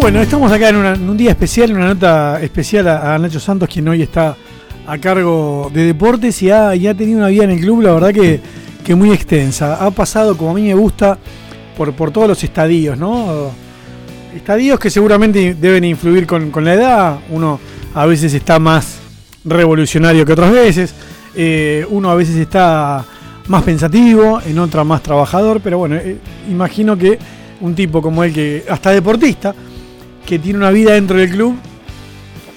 [0.00, 4.00] Bueno, estamos acá en, un día especial, una nota especial a, Nacho Santos, quien hoy
[4.00, 4.34] está
[4.86, 8.94] a cargo de deportes y ha, tenido una vida en el club, la verdad que,
[8.94, 9.76] muy extensa.
[9.84, 11.18] Ha pasado, como a mí me gusta,
[11.76, 13.50] por, por todos los estadios, ¿no?
[14.34, 17.18] Estadios que seguramente deben influir con, la edad.
[17.28, 17.60] Uno
[17.94, 18.98] a veces está más
[19.44, 20.94] revolucionario que otras veces.
[21.36, 23.04] Eh, uno a veces está
[23.48, 26.16] más pensativo, en otra más trabajador, pero bueno, eh,
[26.50, 27.18] imagino que
[27.60, 29.54] un tipo como él, que hasta deportista,
[30.30, 31.56] que tiene una vida dentro del club,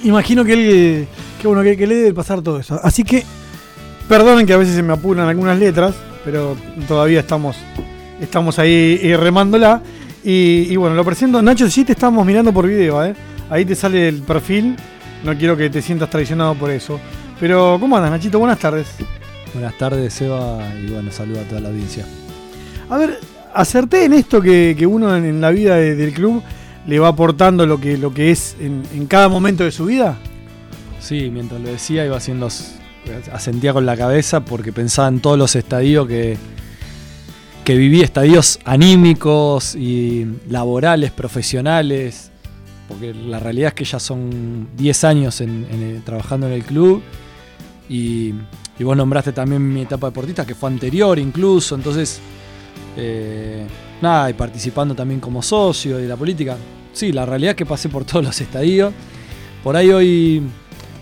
[0.03, 1.07] imagino que él,
[1.41, 2.79] que bueno, que, le debe pasar todo eso.
[2.83, 3.23] Así que,
[4.07, 6.55] perdonen que a veces se me apuran algunas letras, pero
[6.87, 7.57] todavía estamos,
[8.21, 9.81] estamos ahí eh, remándola.
[10.23, 11.41] Y, bueno, lo presento.
[11.41, 13.15] Nacho, sí te estamos mirando por video, ¿eh?
[13.49, 14.75] Ahí te sale el perfil.
[15.23, 16.99] No quiero que te sientas traicionado por eso.
[17.39, 18.37] Pero, ¿cómo andas, Nachito?
[18.37, 18.87] Buenas tardes.
[19.51, 22.05] Buenas tardes, Seba, y bueno, saludo a toda la audiencia.
[22.87, 23.19] A ver,
[23.51, 26.43] acerté en esto que, uno en, la vida del club
[26.85, 30.17] le va aportando lo que, lo que es en, cada momento de su vida?
[30.99, 32.47] Sí, mientras lo decía iba haciendo,
[33.31, 36.37] asentía con la cabeza porque pensaba en todos los estadios que,
[37.63, 42.31] que viví, estadios anímicos y laborales, profesionales,
[42.87, 47.01] porque la realidad es que ya son 10 años en, trabajando en el club
[47.89, 48.33] y,
[48.79, 52.19] vos nombraste también mi etapa deportista que fue anterior incluso, entonces
[52.97, 53.65] eh,
[54.03, 56.57] y participando también como socio de la política.
[56.91, 58.93] Sí, la realidad es que pasé por todos los estadios.
[59.63, 60.43] Por ahí hoy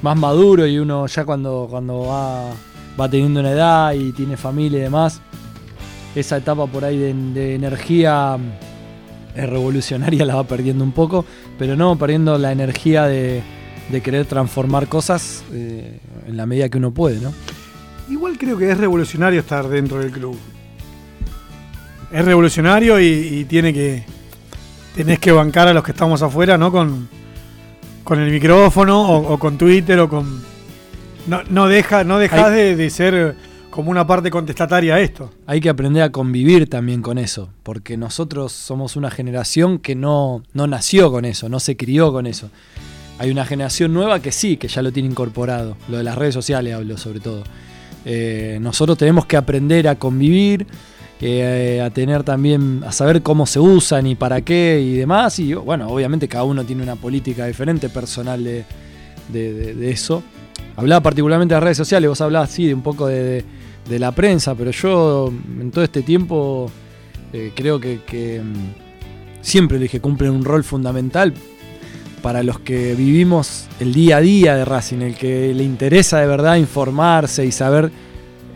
[0.04, 2.52] más maduro y uno ya cuando, cuando va,
[3.00, 5.20] va teniendo una edad y tiene familia y demás,
[6.16, 8.38] esa etapa por ahí de, energía
[9.36, 11.26] es revolucionaria la va perdiendo un poco,
[11.58, 13.42] pero no perdiendo la energía de,
[14.04, 17.34] querer transformar cosas eh, en la medida que uno puede, ¿no?
[18.10, 20.38] Igual creo que es revolucionario estar dentro del club
[22.12, 24.04] es revolucionario y, tiene que.
[24.96, 26.72] Tenés que bancar a los que estamos afuera, ¿no?
[26.72, 27.08] Con,
[28.04, 30.44] con el micrófono o, con Twitter o con.
[31.28, 33.36] No, no deja, no dejas de, ser
[33.70, 35.32] como una parte contestataria a esto.
[35.46, 40.44] Hay que aprender a convivir también con eso, porque nosotros somos una generación que no,
[40.54, 42.50] no nació con eso, no se crió con eso.
[43.18, 45.78] Hay una generación nueva que sí, que ya lo tiene incorporado.
[45.88, 47.44] Lo de las redes sociales hablo sobre todo.
[48.04, 50.66] Eh, nosotros tenemos que aprender a convivir,
[51.24, 55.38] eh, a tener también, a saber cómo se usan y para qué y demás.
[55.38, 60.24] Y bueno, obviamente cada uno tiene una política diferente personal de, eso.
[60.76, 63.46] Hablaba particularmente de las redes sociales, vos hablabas sí de un poco de,
[63.88, 66.72] la prensa, pero yo en todo este tiempo
[67.34, 71.34] eh, creo que, mm, siempre dije cumplen un rol fundamental
[72.22, 76.28] para los que vivimos el día a día de Racing, el que le interesa de
[76.28, 77.92] verdad informarse y saber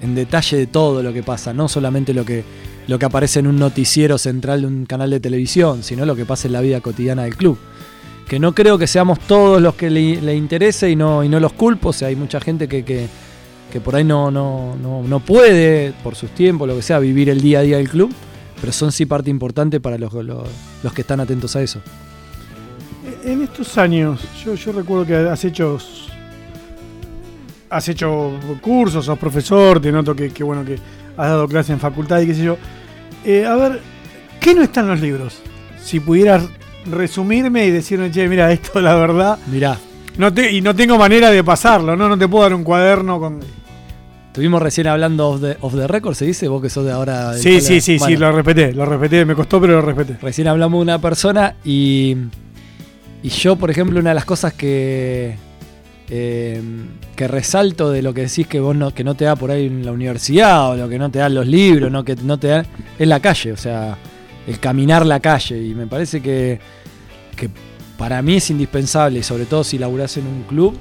[0.01, 2.43] en detalle de todo lo que pasa, no solamente lo que,
[2.87, 6.25] lo que aparece en un noticiero central de un canal de televisión, sino lo que
[6.25, 7.57] pasa en la vida cotidiana del club.
[8.27, 11.53] Que no creo que seamos todos los que le, interese y no, y no los
[11.53, 13.07] culpo, o hay mucha gente que, que,
[13.81, 17.59] por ahí no, no, no, puede, por sus tiempos, lo que sea, vivir el día
[17.59, 18.11] a día del club,
[18.61, 21.81] pero son sí parte importante para los, los, que están atentos a eso.
[23.23, 25.77] En estos años, yo, yo recuerdo que has hecho
[27.75, 28.31] has hecho
[28.61, 30.75] cursos, sos profesor, te noto que, bueno que
[31.17, 32.57] has dado clases en facultad y qué sé yo.
[33.25, 33.81] Eh, a ver,
[34.39, 35.41] ¿qué no está en los libros?
[35.83, 36.47] Si pudieras
[36.85, 39.37] resumirme y decirme, che, mira, esto la verdad.
[39.47, 39.77] Mirá.
[40.17, 42.07] No te, y no tengo manera de pasarlo, ¿no?
[42.07, 43.39] No te puedo dar un cuaderno con.
[44.27, 46.47] Estuvimos recién hablando of the, of the record, ¿se dice?
[46.47, 47.33] Vos que sos de ahora.
[47.33, 50.17] Sí, sí, sí, sí, lo respeté, lo respeté, me costó, pero lo respeté.
[50.21, 52.15] Recién hablamos de una persona y.
[53.21, 55.35] Y yo, por ejemplo, una de las cosas que,
[56.09, 56.61] eh,
[57.15, 59.65] que resalto de lo que decís que vos no, que no te da por ahí
[59.65, 62.47] en la universidad o lo que no te dan los libros, no que no te
[62.47, 62.65] da,
[62.99, 63.97] es la calle, o sea,
[64.45, 65.61] el caminar la calle.
[65.61, 66.59] Y me parece que,
[67.35, 67.49] que
[67.97, 70.77] para mí es indispensable, sobre todo si laburás en un club,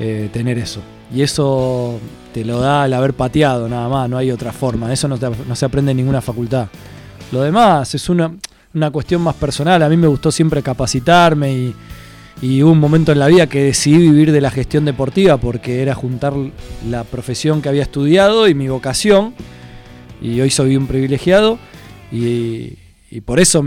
[0.00, 0.80] eh, tener eso.
[1.14, 1.98] Y eso
[2.34, 4.92] te lo da al haber pateado, nada más, no hay otra forma.
[4.92, 6.68] Eso no, no se aprende en ninguna facultad.
[7.32, 8.32] Lo demás es una,
[8.74, 9.82] una cuestión más personal.
[9.82, 11.74] A mí me gustó siempre capacitarme y
[12.40, 15.82] y hubo un momento en la vida que decidí vivir de la gestión deportiva porque
[15.82, 16.34] era juntar
[16.88, 19.34] la profesión que había estudiado y mi vocación.
[20.22, 21.58] Y hoy soy un privilegiado
[22.12, 22.76] y,
[23.24, 23.64] por eso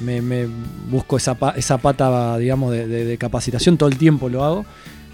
[0.00, 0.48] me,
[0.90, 3.76] busco esa, esa, pata, digamos, de, capacitación.
[3.76, 4.64] Todo el tiempo lo hago,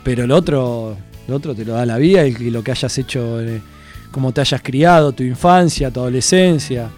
[0.05, 0.97] pero lo otro,
[1.27, 3.61] lo otro te lo da la vida y, lo que hayas hecho, eh,
[4.13, 6.89] como te hayas criado, tu infancia, tu adolescencia.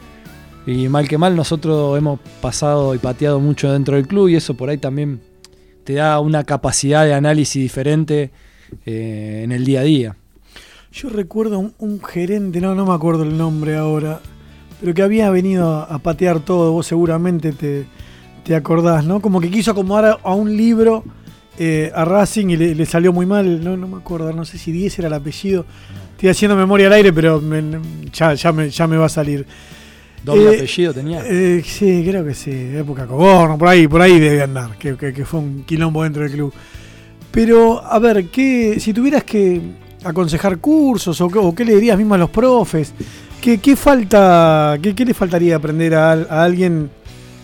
[0.67, 4.53] Y mal que mal, nosotros hemos pasado y pateado mucho dentro del club y eso
[4.53, 5.28] por ahí también
[5.89, 8.31] te da una capacidad de análisis diferente
[8.85, 10.17] eh, en el día a día.
[10.93, 14.21] Yo recuerdo un, gerente, no, no me acuerdo el nombre ahora,
[14.79, 17.87] pero que había venido a, patear todo, vos seguramente te,
[18.45, 19.23] te acordás, ¿no?
[19.23, 21.05] Como que quiso acomodar a, un libro
[21.59, 23.65] eh, a Racing y le, salió muy mal.
[23.65, 25.65] No, no me acuerdo, no sé si 10 era el apellido.
[26.11, 27.43] Estoy haciendo memoria al aire, pero
[28.13, 29.47] ya, ya, me, ya me va a salir.
[30.25, 31.23] ¿Doble eh, apellido tenía?
[31.25, 32.51] Eh, sí, creo que sí.
[32.51, 34.77] Época Coborno, por ahí, por ahí debe andar.
[34.79, 36.53] Que, que, fue un quilombo dentro del club.
[37.31, 39.61] Pero, a ver, ¿qué, si tuvieras que
[40.05, 42.95] aconsejar cursos o, qué le dirías mismo a los profes,
[43.41, 46.13] ¿qué, qué falta, qué, qué, le faltaría aprender a,
[46.43, 46.91] alguien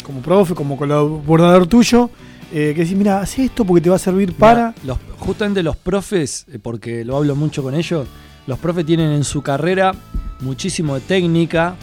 [0.02, 2.10] como profe, como colaborador tuyo?
[2.52, 4.74] Eh, que decís, mira, haz esto porque te va a servir para...
[4.84, 8.06] Los, justamente los profes, porque lo hablo mucho con ellos,
[8.46, 9.92] los profes tienen en su carrera
[10.40, 11.74] muchísimo de técnica,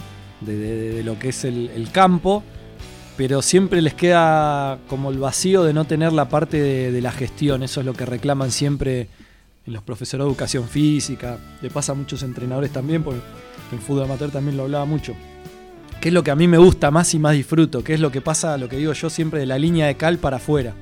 [0.44, 2.42] de, lo que es el, campo,
[3.16, 7.62] pero siempre les queda como el vacío de no tener la parte de, la gestión.
[7.62, 9.08] Eso es lo que reclaman siempre
[9.66, 11.38] en los profesores de educación física.
[11.60, 13.20] Le pasa a muchos entrenadores también, porque
[13.72, 15.14] en fútbol amateur también lo hablaba mucho.
[16.00, 17.84] ¿Qué es lo que a mí me gusta más y más disfruto?
[17.84, 20.18] ¿Qué es lo que pasa, lo que digo yo siempre, de la línea de cal
[20.18, 20.74] para afuera?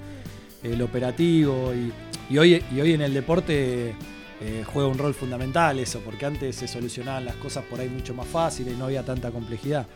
[0.62, 1.72] El operativo
[2.30, 3.94] y, hoy, y hoy en el deporte
[4.40, 8.14] eh, juega un rol fundamental eso, porque antes se solucionaban las cosas por ahí mucho
[8.14, 9.87] más fáciles y no había tanta complejidad.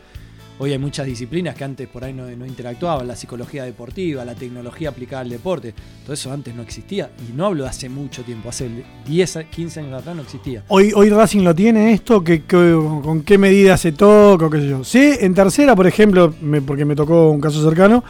[0.57, 4.87] Hoy hay muchas disciplinas que antes por ahí no, interactuaban, la psicología deportiva, la tecnología
[4.89, 7.11] aplicada al deporte, todo eso antes no existía.
[7.27, 8.69] Y no hablo de hace mucho tiempo, hace
[9.05, 10.63] 10, 15 años atrás no existía.
[10.69, 14.83] Hoy, Racing lo tiene esto, que, con qué medida se toca, qué sé yo.
[14.85, 16.33] Sí, en tercera, por ejemplo,
[16.65, 18.01] porque me tocó un caso cercano,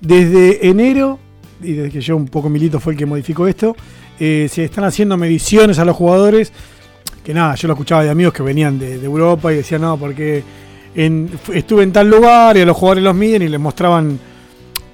[0.00, 1.18] desde enero,
[1.60, 3.76] y desde que yo un poco milito fue el que modificó esto,
[4.20, 6.52] eh, se están haciendo mediciones a los jugadores.
[7.24, 10.42] Que nada, yo lo escuchaba de amigos que venían de, Europa y decían, no, porque
[10.94, 14.18] estuve en tal lugar y a los jugadores los miden y les mostraban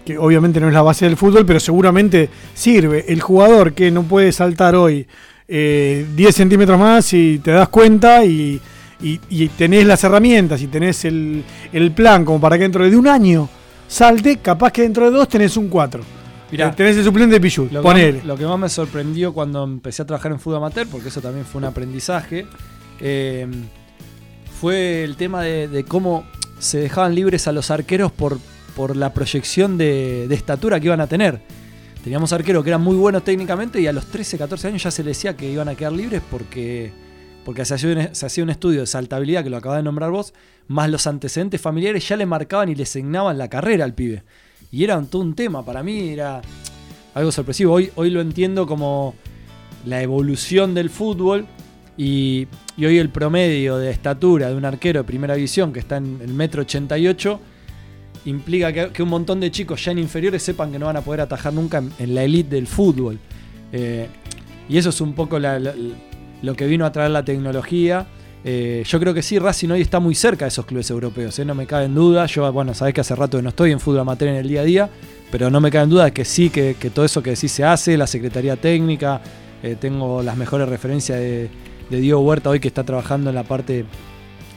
[0.05, 3.05] que obviamente no es la base del fútbol, pero seguramente sirve.
[3.09, 5.07] El jugador que no puede saltar hoy
[5.47, 8.61] 10 eh, centímetros más y te das cuenta y,
[9.57, 13.49] tenés las herramientas y tenés el, el plan como para que dentro de un año
[13.87, 16.24] salte, capaz que dentro de dos tenés un 4.
[16.55, 20.03] Mirá, tenés el suplente de Pichu, lo Que lo que más me sorprendió cuando empecé
[20.03, 22.47] a trabajar en fútbol amateur, porque eso también fue un aprendizaje,
[23.01, 23.49] eh,
[24.61, 26.25] fue el tema de, cómo
[26.61, 28.39] se dejaban libres a los arqueros por,
[28.77, 31.41] por la proyección de, estatura que iban a tener.
[32.05, 35.03] Teníamos arqueros que eran muy buenos técnicamente y a los 13, 14 años ya se
[35.03, 36.93] les decía que iban a quedar libres porque,
[37.45, 40.35] porque se, hacía se hacía un estudio de saltabilidad, que lo acabas de nombrar vos,
[40.69, 44.23] más los antecedentes familiares ya le marcaban y le asignaban la carrera al pibe.
[44.75, 46.43] Y era todo un tema, para mí era
[47.15, 47.75] algo sorpresivo.
[47.75, 49.15] Hoy, hoy lo entiendo como
[49.87, 51.47] la evolución del fútbol
[51.97, 52.49] y,
[52.79, 56.35] hoy el promedio de estatura de un arquero de primera división que está en el
[56.35, 57.39] metro 88
[58.25, 61.21] implica que, un montón de chicos ya en inferiores sepan que no van a poder
[61.21, 63.21] atajar nunca en, la elite del fútbol.
[63.71, 64.09] Eh,
[64.69, 68.09] y eso es un poco lo que vino a traer la tecnología.
[68.47, 71.47] Eh, yo creo que sí, Racing hoy está muy cerca de esos clubes europeos, eh,
[71.47, 72.27] no me cabe en duda.
[72.27, 74.61] Yo, bueno, sabés que hace rato que no estoy en fútbol amateur en el día
[74.61, 74.91] a día,
[75.31, 77.97] pero no me cabe en duda que sí, que, todo eso que sí se hace,
[77.97, 79.23] la Secretaría Técnica,
[79.63, 81.51] eh, tengo las mejores referencias de,
[81.91, 83.85] Diego Huerta hoy que está trabajando en la parte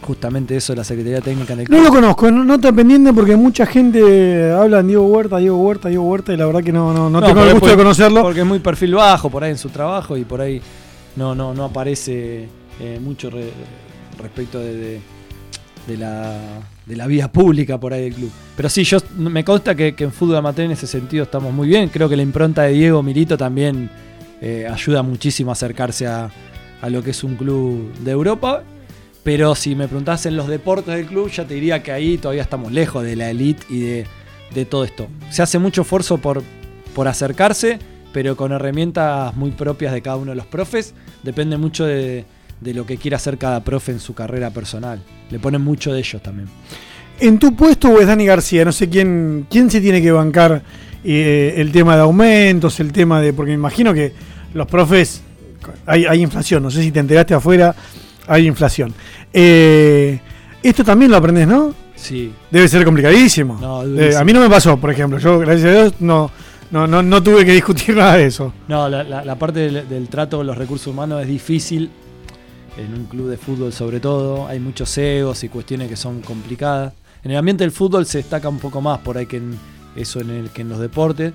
[0.01, 3.36] justamente eso de la Secretaría Técnica en el No lo conozco, no, está pendiente porque
[3.36, 6.94] mucha gente habla en Diego Huerta, Diego Huerta, Diego Huerta y la verdad que no,
[6.94, 8.24] no, no, tengo el gusto de conocerlo.
[8.24, 10.60] Porque es muy perfil bajo por ahí en su trabajo y por ahí
[11.16, 12.48] no, no, no aparece
[12.79, 13.31] eh, mucho
[14.19, 15.00] respecto de,
[15.98, 16.38] la,
[16.86, 18.31] de la vida pública por ahí del club.
[18.55, 21.89] Pero sí, yo me consta que, en fútbol amateur en ese sentido estamos muy bien.
[21.89, 23.89] Creo que la impronta de Diego Milito también
[24.41, 26.29] eh, ayuda muchísimo a acercarse a,
[26.89, 28.63] lo que es un club de Europa.
[29.24, 32.43] Pero si me preguntás en los deportes del club, ya te diría que ahí todavía
[32.43, 35.07] estamos lejos de la elite y de, todo esto.
[35.29, 36.41] Se hace mucho esfuerzo por,
[36.96, 37.79] por acercarse,
[38.13, 40.93] pero con herramientas muy propias de cada uno de los profes.
[41.24, 42.25] Depende mucho de,
[42.62, 45.02] de lo que quiere hacer cada profe en su carrera personal.
[45.30, 46.50] Le ponen mucho de ellos también.
[47.20, 48.64] ¿En tu puesto o es Dani García?
[48.66, 50.62] No sé quién, quién se tiene que bancar
[51.04, 53.34] eh, el tema de aumentos, el tema de.
[53.34, 54.14] Porque me imagino que
[54.54, 55.24] los profes.
[55.86, 57.76] Hay, inflación, no sé si te enteraste afuera,
[58.28, 58.94] hay inflación.
[59.34, 60.18] Eh,
[60.64, 61.74] esto también lo aprendes, ¿no?
[61.96, 62.32] Sí.
[62.50, 63.84] Debe ser complicadísimo.
[63.98, 65.18] Eh, a mí no me pasó, por ejemplo.
[65.18, 66.32] Yo, gracias a Dios, no,
[66.72, 68.54] no, no, no tuve que discutir nada de eso.
[68.68, 71.90] No, la, parte del, del, trato con los recursos humanos es difícil
[72.77, 76.93] en un club de fútbol sobre todo, hay muchos egos y cuestiones que son complicadas.
[77.24, 79.57] En el ambiente del fútbol se destaca un poco más por ahí que en
[79.96, 81.34] eso en los deportes.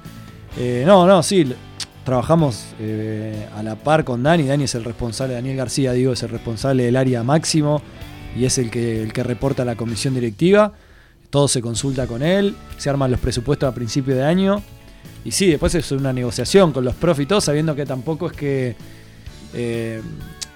[0.56, 1.52] Eh, no, no, sí,
[2.04, 4.44] trabajamos eh, a la par con Dani.
[4.44, 7.82] Dani es el responsable, Daniel García, digo, es el responsable del área máximo
[8.36, 10.72] y es el que, el que reporta a la comisión directiva.
[11.30, 14.62] Todo se consulta con él, se arman los presupuestos a principio de año.
[15.24, 18.76] Y sí, después es una negociación con los todo, sabiendo que tampoco es que
[19.54, 20.02] eh,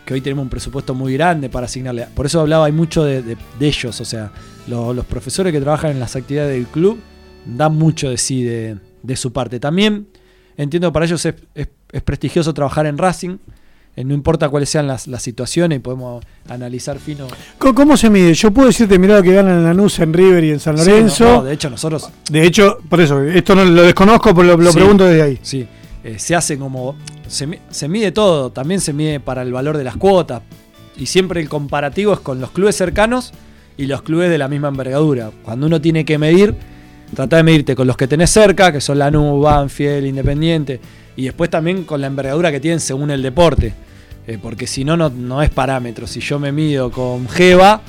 [0.07, 2.07] que hoy tenemos un presupuesto muy grande para asignarle.
[2.15, 4.31] Por eso hablaba hay mucho de, ellos, o sea,
[4.69, 6.99] los profesores que trabajan en las actividades del club
[7.45, 9.61] da mucho de sí de, de su parte.
[9.61, 10.07] También
[10.57, 13.37] entiendo que para ellos es, es- es prestigioso trabajar en Racing,
[13.95, 17.27] eh, no importa cuáles sean las, las situaciones, podemos analizar fino.
[17.59, 18.35] ¿Cómo, cómo se mide?
[18.35, 20.91] Yo puedo decirte, mirá lo que ganan en Lanús, en River y en San Sí,
[20.91, 21.25] Lorenzo.
[21.25, 24.57] no, no, de hecho, nosotros De hecho, por eso, esto no lo desconozco, pero lo,
[24.63, 24.77] lo Sí.
[24.79, 25.39] pregunto desde ahí.
[25.43, 25.67] Sí,
[26.07, 26.95] eh, se hace como.
[27.27, 30.43] Se, se mide todo, también se mide para el valor de las cuotas.
[30.97, 33.33] Y siempre el comparativo es con los clubes cercanos
[33.77, 35.33] y los clubes de la misma envergadura.
[35.43, 36.55] Cuando uno tiene que medir,
[37.13, 40.81] trata de medirte con los que tenés cerca, que son Lanús, Banfield, Independiente,
[41.17, 43.75] y después también con la envergadura que tienen según el deporte.
[44.29, 46.07] Eh, porque si no, no, es parámetro.
[46.07, 47.81] Si yo me mido con Jeva,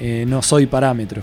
[0.00, 1.22] eh, no soy parámetro.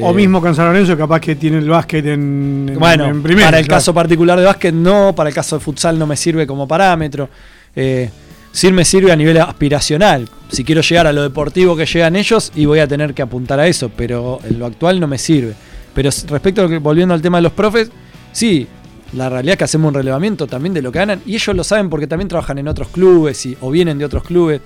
[0.00, 3.22] O Eh, mismo con San Lorenzo, capaz que tiene el básquet en, en- bueno, en
[3.22, 3.78] para el claro.
[3.78, 7.28] caso particular de básquet no, para el caso de futsal no me sirve como parámetro.
[7.76, 8.10] Eh,
[8.52, 10.28] sí me sirve a nivel aspiracional.
[10.50, 13.58] Si quiero llegar a lo deportivo que llegan ellos, y voy a tener que apuntar
[13.60, 15.54] a eso, pero en lo actual no me sirve.
[15.94, 17.90] Pero respecto a lo que, volviendo al tema de los profes,
[18.32, 18.66] sí,
[19.14, 21.64] la realidad es que hacemos un relevamiento también de lo que ganan, y ellos lo
[21.64, 24.60] saben porque también trabajan en otros clubes y, o vienen de otros clubes,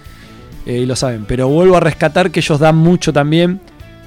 [0.67, 1.25] eh, y lo saben.
[1.27, 3.61] Pero vuelvo a rescatar que ellos dan mucho también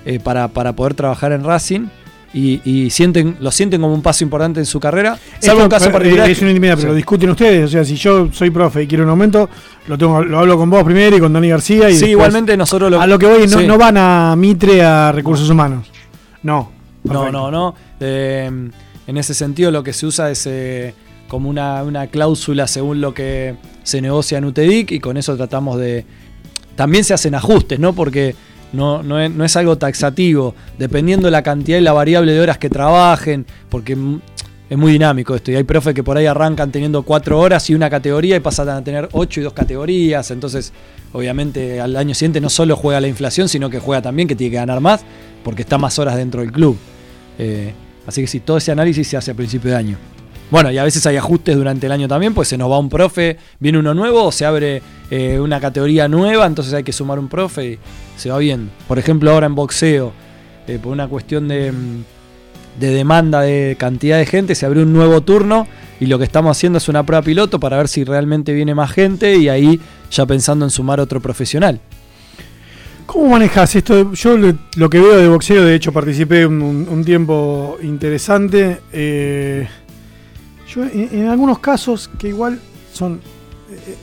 [0.06, 1.88] eh, para, para poder trabajar en Racing.
[2.32, 5.18] Y, y sienten, lo sienten como un paso importante en su carrera.
[5.40, 6.30] Salvo Esto, un caso eh, particular.
[6.30, 6.88] Es una intimidad, pero Sí.
[6.90, 7.66] lo discuten ustedes.
[7.66, 9.50] O sea, si yo soy profe y quiero un aumento,
[9.88, 11.90] lo tengo, lo hablo con vos primero y con Dani García.
[11.90, 13.02] Y Sí, igualmente nosotros lo.
[13.02, 13.66] A lo que voy, no, Sí.
[13.66, 15.88] no van a Mitre a recursos humanos.
[16.44, 16.72] No.
[17.04, 17.74] No, no, no.
[18.00, 18.46] Eh,
[19.08, 20.94] en ese sentido, lo que se usa es eh,
[21.28, 25.80] como una, una cláusula según lo que se negocia en UTEDIC y con eso tratamos
[25.80, 26.06] de.
[26.76, 27.94] También se hacen ajustes, ¿no?
[27.94, 28.36] Porque
[28.72, 32.70] no, no, es, algo taxativo, dependiendo de la cantidad y la variable de horas que
[32.70, 33.98] trabajen, porque
[34.70, 35.52] es muy dinámico esto.
[35.52, 38.70] Y hay profes que por ahí arrancan teniendo cuatro horas y una categoría y pasan
[38.70, 40.30] a tener ocho y dos categorías.
[40.30, 40.72] Entonces,
[41.14, 44.52] obviamente, al año siguiente no solo juega la inflación, sino que juega también que tiene
[44.52, 45.02] que ganar más,
[45.44, 46.78] porque está más horas dentro del club.
[47.40, 47.74] Eh,
[48.06, 49.98] así que sí, todo ese análisis se hace a principio de año.
[50.52, 52.90] Bueno, y a veces hay ajustes durante el año también, pues se nos va un
[52.90, 57.20] profe, viene uno nuevo o se abre eh, una categoría nueva, entonces hay que sumar
[57.20, 57.80] un profe y
[58.18, 58.72] se va bien.
[58.88, 60.12] Por ejemplo, ahora en boxeo,
[60.68, 62.04] eh, por una cuestión de, mm,
[62.80, 65.68] de demanda de cantidad de gente, se abrió un nuevo turno
[66.00, 68.92] y lo que estamos haciendo es una prueba piloto para ver si realmente viene más
[68.92, 69.80] gente y ahí
[70.10, 71.80] ya pensando en sumar otro profesional.
[73.06, 74.14] ¿Cómo manejas esto?
[74.14, 78.82] Yo lo, que veo de boxeo, de hecho participé un tiempo interesante.
[78.94, 79.68] eh,
[80.70, 82.60] yo en, algunos casos que igual
[82.94, 83.20] son...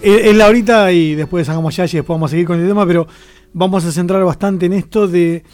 [0.03, 2.67] eh, Es la ahorita y después sacamos ya y después vamos a seguir con el
[2.67, 3.07] tema, pero
[3.53, 5.45] vamos a centrar bastante en esto de...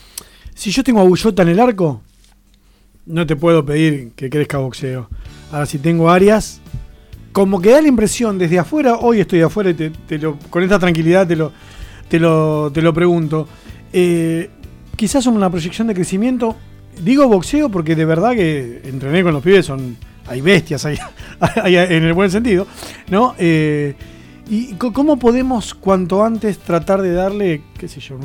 [0.54, 2.02] Si yo tengo a Bullota en el arco,
[3.06, 5.08] no te puedo pedir que crezca boxeo.
[5.50, 6.60] Ahora, si tengo áreas,
[7.32, 10.78] como que da la impresión desde afuera, hoy estoy afuera y te, lo, con esta
[10.78, 11.52] tranquilidad te lo,
[12.08, 13.48] te lo, te lo pregunto.
[13.92, 14.50] Eh,
[14.96, 16.56] quizás una proyección de crecimiento.
[17.02, 20.98] Digo boxeo porque de verdad que entrené con los pibes, son hay bestias ahí,
[21.62, 22.66] ahí en el buen sentido,
[23.10, 23.34] ¿no?
[23.38, 23.94] Eh,
[24.50, 28.16] ¿Y cómo podemos cuanto antes tratar de darle, qué sé yo,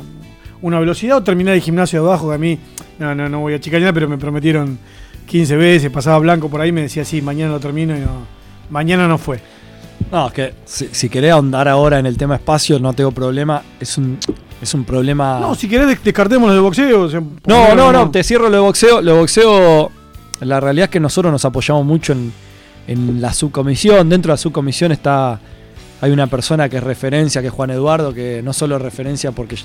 [0.60, 2.28] una velocidad o terminar el gimnasio de abajo?
[2.28, 2.58] Que a mí,
[2.98, 4.78] no, no, no voy a chicañar, pero me prometieron
[5.26, 8.26] 15 veces, pasaba Blanco por ahí, me decía, sí, mañana lo termino y no,
[8.70, 9.40] mañana no fue.
[10.10, 13.62] No, es que si, si querés ahondar ahora en el tema espacio, no tengo problema.
[13.78, 14.18] Es un,
[14.62, 15.38] es un problema.
[15.40, 17.02] No, si querés des- descartémonos de boxeo.
[17.02, 17.20] o sea.
[17.20, 19.00] No, porque no, no, te cierro lo de boxeo.
[19.02, 19.90] Lo de boxeo,
[20.40, 22.32] la realidad es que nosotros nos apoyamos mucho en,
[23.20, 24.08] la subcomisión.
[24.08, 25.38] Dentro de la subcomisión está.
[26.00, 29.32] Hay una persona que es referencia, que es Juan Eduardo, que no solo es referencia
[29.32, 29.56] porque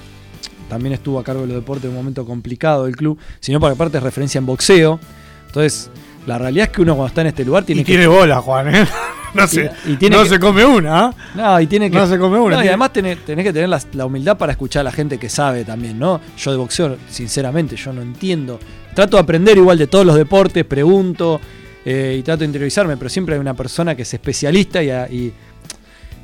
[0.67, 3.75] también estuvo a cargo de los deportes en un momento complicado del club, sino porque
[3.75, 4.99] aparte es referencia en boxeo.
[5.45, 5.91] Entonces,
[6.25, 7.91] la realidad es que uno cuando está en este lugar tiene y que.
[7.93, 8.87] tiene bola, Juan, ¿eh?
[9.33, 11.15] No, se, y tiene no que- se come una, ¿ah?
[11.33, 11.97] No, y tiene que.
[11.97, 14.51] No se come una, No, y además tenés, tenés que tener la, la humildad para
[14.51, 16.21] escuchar a la gente que sabe también, ¿no?
[16.37, 18.59] Yo de boxeo, sinceramente, yo no entiendo.
[18.93, 21.41] Trato de aprender igual de todos los deportes, pregunto
[21.83, 25.07] eh, y trato de interiorizarme, pero siempre hay una persona que es especialista y, a-
[25.09, 25.33] y-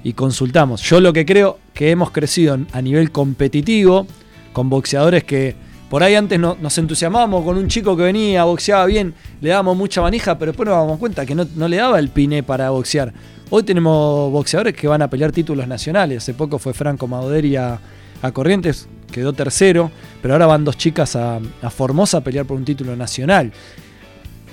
[0.04, 0.82] y consultamos.
[0.84, 4.06] Yo lo que creo que hemos crecido a nivel competitivo
[4.54, 5.56] con boxeadores que
[5.90, 9.76] por ahí antes no- nos entusiasmábamos con un chico que venía, boxeaba bien, le dábamos
[9.78, 13.12] mucha manija, pero después nos damos cuenta que no, le daba el piné para boxear.
[13.50, 16.20] Hoy tenemos boxeadores que van a pelear títulos nacionales.
[16.20, 17.80] Hace poco fue Franco Mauderi a,
[18.22, 19.90] a Corrientes, quedó tercero,
[20.22, 21.40] pero ahora van dos chicas a,
[21.72, 23.52] Formosa a pelear por un título nacional.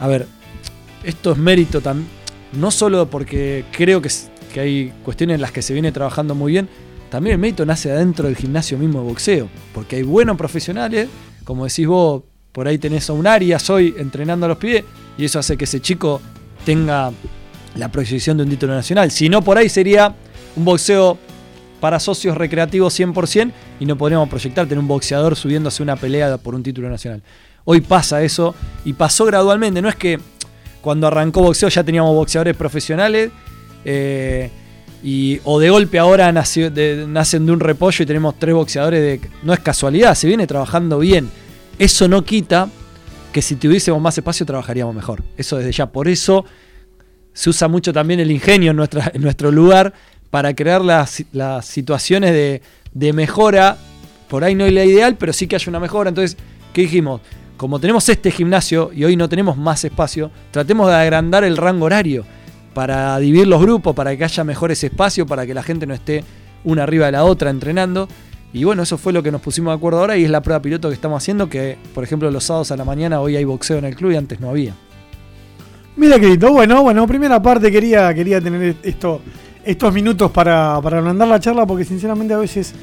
[0.00, 0.26] A ver,
[1.04, 2.08] esto es mérito también,
[2.54, 4.08] no solo porque creo que,
[4.54, 6.68] que hay cuestiones en las que se viene trabajando muy bien,
[7.10, 11.08] también el mérito nace adentro del gimnasio mismo de boxeo, porque hay buenos profesionales,
[11.46, 14.84] como decís vos, por ahí tenés a un Arias hoy entrenando a los pies,
[15.16, 16.20] y eso hace que ese chico
[16.64, 17.12] tenga
[17.76, 19.10] la proyección de un título nacional.
[19.12, 20.14] Si no, por ahí sería
[20.56, 21.16] un boxeo
[21.80, 26.54] para socios recreativos 100% y no podríamos proyectar tener un boxeador subiéndose una pelea por
[26.56, 27.22] un título nacional.
[27.64, 29.80] Hoy pasa eso y pasó gradualmente.
[29.80, 30.18] No es que
[30.80, 33.30] cuando arrancó boxeo ya teníamos boxeadores profesionales
[33.84, 34.50] eh,
[35.06, 39.30] y, o de golpe ahora nacen de un repollo y tenemos tres boxeadores de...
[39.44, 41.30] No es casualidad, se viene trabajando bien.
[41.78, 42.68] Eso no quita
[43.32, 45.22] que si tuviésemos más espacio trabajaríamos mejor.
[45.36, 45.86] Eso desde ya.
[45.86, 46.44] Por eso
[47.32, 49.92] se usa mucho también el ingenio en, nuestro lugar
[50.30, 51.24] para crear las,
[51.64, 52.60] situaciones de,
[52.92, 53.78] de, mejora.
[54.28, 56.08] Por ahí no es la ideal, pero sí que haya una mejora.
[56.08, 56.36] Entonces,
[56.72, 57.20] ¿qué dijimos?
[57.56, 61.84] Como tenemos este gimnasio y hoy no tenemos más espacio, tratemos de agrandar el rango
[61.84, 62.26] horario
[62.76, 66.22] para dividir los grupos, para que haya mejores espacios, para que la gente no esté
[66.62, 68.06] una arriba de la otra entrenando.
[68.52, 70.60] Y bueno, eso fue lo que nos pusimos de acuerdo ahora y es la prueba
[70.60, 73.78] piloto que estamos haciendo, que por ejemplo los sábados a la mañana hoy hay boxeo
[73.78, 74.74] en el club y antes no había.
[75.96, 79.22] Mira, querido, bueno, bueno, primera parte quería, quería tener esto,
[79.64, 82.74] estos minutos para, para ablandar la charla porque sinceramente a veces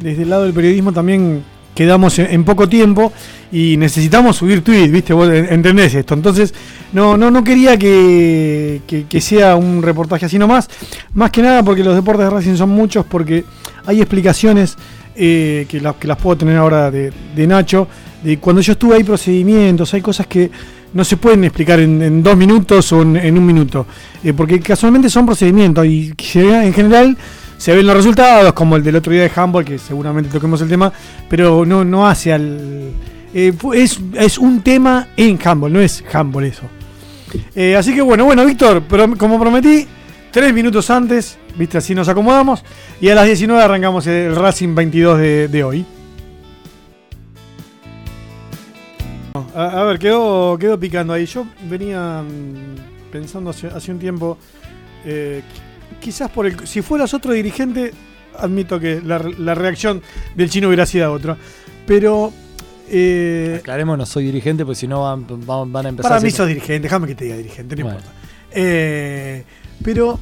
[0.00, 3.12] desde el lado del periodismo también quedamos en, poco tiempo
[3.50, 5.12] y necesitamos subir tweets, ¿viste?
[5.12, 6.14] Vos entendés esto.
[6.14, 6.54] Entonces,
[6.92, 8.80] no, no, no quería que,
[9.20, 10.68] sea un reportaje así nomás.
[11.14, 13.44] Más que nada porque los deportes de Racing son muchos, porque
[13.86, 14.76] hay explicaciones
[15.16, 17.88] eh, que, las, que las puedo tener ahora de, Nacho.
[18.22, 20.50] De cuando yo estuve hay procedimientos, hay cosas que
[20.94, 23.86] no se pueden explicar en, dos minutos o en, un minuto.
[24.22, 27.16] Eh, porque casualmente son procedimientos y en general
[27.64, 30.68] se ven los resultados, como el del otro día de Humboldt, que seguramente toquemos el
[30.68, 30.92] tema,
[31.30, 32.90] pero no, no hace al.
[33.32, 36.64] Eh, es, un tema en Humboldt, no es Humboldt eso.
[37.54, 39.86] Eh, así que bueno, bueno, Víctor, pero como prometí,
[40.30, 42.62] tres minutos antes, viste, así nos acomodamos,
[43.00, 45.86] y a las 19 arrancamos el Racing 22 de, hoy.
[49.54, 51.24] A, ver, quedó, quedó picando ahí.
[51.24, 54.36] Yo venía mm, pensando hace, hace un tiempo
[55.06, 55.40] eh,
[56.04, 56.66] quizás por el.
[56.66, 57.92] Si fueras otro dirigente,
[58.38, 59.18] admito que la,
[59.54, 60.02] reacción
[60.36, 61.36] del chino hubiera sido otra.
[61.86, 62.32] Pero.
[62.90, 65.26] Eh, Aclaremos, no soy dirigente, porque si no van,
[65.72, 66.10] van, a empezar.
[66.10, 68.08] Para mí sos dirigente, déjame que te diga dirigente, no importa.
[68.52, 69.44] Eh,
[69.82, 70.20] pero.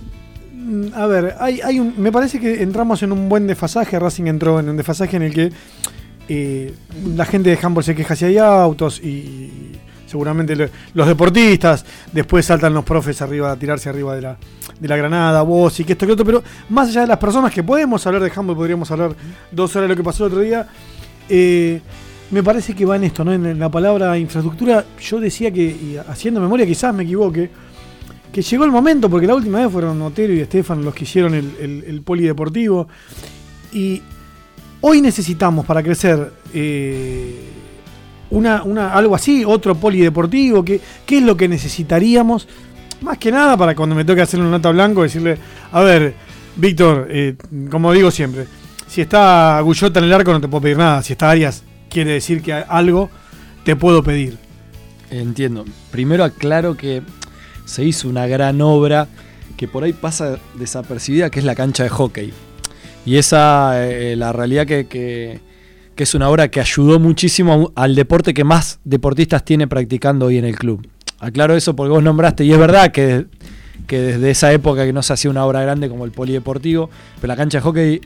[0.54, 3.98] Mm, a ver, hay, hay un, me parece que entramos en un buen desfasaje.
[3.98, 5.52] Racing entró en un desfasaje en el que
[6.28, 6.72] eh,
[7.16, 9.80] la gente de Humboldt se queja si hay autos y
[10.12, 14.36] seguramente los deportistas, después saltan los profes arriba a tirarse arriba de la,
[14.78, 17.50] de la granada, vos y que esto que otro, pero más allá de las personas
[17.50, 19.14] que podemos hablar de Humboldt, podríamos hablar
[19.50, 20.68] dos horas de lo que pasó el otro día.
[21.30, 21.80] Eh,
[22.30, 23.32] me parece que va en esto, ¿no?
[23.32, 27.50] En la palabra infraestructura, yo decía que, y haciendo memoria, quizás me equivoque,
[28.30, 31.34] que llegó el momento, porque la última vez fueron Otero y Estefan los que hicieron
[31.34, 32.86] el, polideportivo.
[33.72, 34.02] Y
[34.82, 37.61] hoy necesitamos para crecer eh,
[38.32, 42.48] una, una, algo así, otro polideportivo, ¿qué, ¿qué es lo que necesitaríamos?
[43.02, 45.36] Más que nada para cuando me toque hacer una nota blanco, decirle,
[45.70, 46.14] a ver,
[46.56, 47.36] Víctor, eh,
[47.70, 48.46] como digo siempre,
[48.86, 52.12] si está Gullota en el arco no te puedo pedir nada, si está Arias quiere
[52.12, 53.10] decir que algo
[53.64, 54.38] te puedo pedir.
[55.10, 55.66] Entiendo.
[55.90, 57.02] Primero aclaro que
[57.66, 59.08] se hizo una gran obra
[59.58, 62.32] que por ahí pasa desapercibida, que es la cancha de hockey.
[63.04, 65.40] Y esa, eh, la realidad que
[65.96, 70.44] es una obra que ayudó muchísimo al deporte que más deportistas tiene practicando hoy en
[70.44, 70.86] el club.
[71.18, 73.26] Aclaro eso porque vos nombraste, y es verdad que,
[73.86, 77.28] que desde esa época que no se hacía una obra grande como el polideportivo, pero
[77.28, 78.00] la cancha de hockey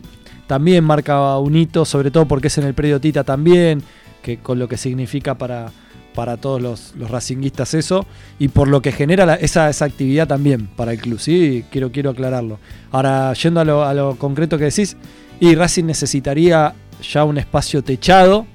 [0.47, 3.83] también marca un hito, sobre todo porque es en el predio Tita también,
[4.23, 5.73] que con lo que significa para,
[6.15, 8.07] para todos los, los racinguistas eso,
[8.39, 11.65] y por lo que genera esa, esa, actividad también para el club, ¿sí?
[11.71, 12.59] Quiero, quiero aclararlo.
[12.91, 14.97] Ahora, yendo a lo, a lo concreto que decís,
[15.41, 18.47] y Racing necesitaría ya un espacio techado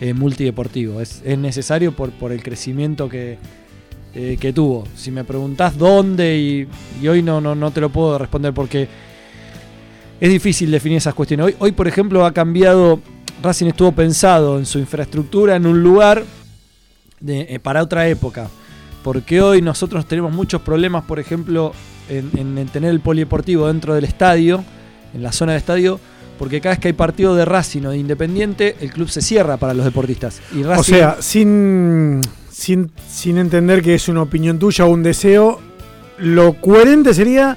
[0.00, 1.00] eh, multideportivo.
[1.00, 3.38] Es, necesario por, por, el crecimiento que,
[4.14, 4.86] eh, que, tuvo.
[4.94, 8.88] Si me preguntás dónde, y, hoy no, no, no, te lo puedo responder porque
[10.20, 11.54] es difícil definir esas cuestiones.
[11.58, 13.00] Hoy, por ejemplo, ha cambiado,
[13.42, 16.24] Racing estuvo pensado en su infraestructura en un lugar
[17.26, 18.48] eh, para otra época.
[19.02, 21.72] Porque hoy nosotros tenemos muchos problemas, por ejemplo,
[22.08, 24.64] en, en tener el polideportivo dentro del estadio,
[25.14, 26.00] en la zona del estadio
[26.38, 29.56] porque cada vez que hay partido de Racing o de Independiente, el club se cierra
[29.56, 30.40] para los deportistas.
[30.54, 32.20] Y o sea, sin,
[32.50, 35.60] sin, sin entender que es una opinión tuya o un deseo,
[36.18, 37.56] lo coherente sería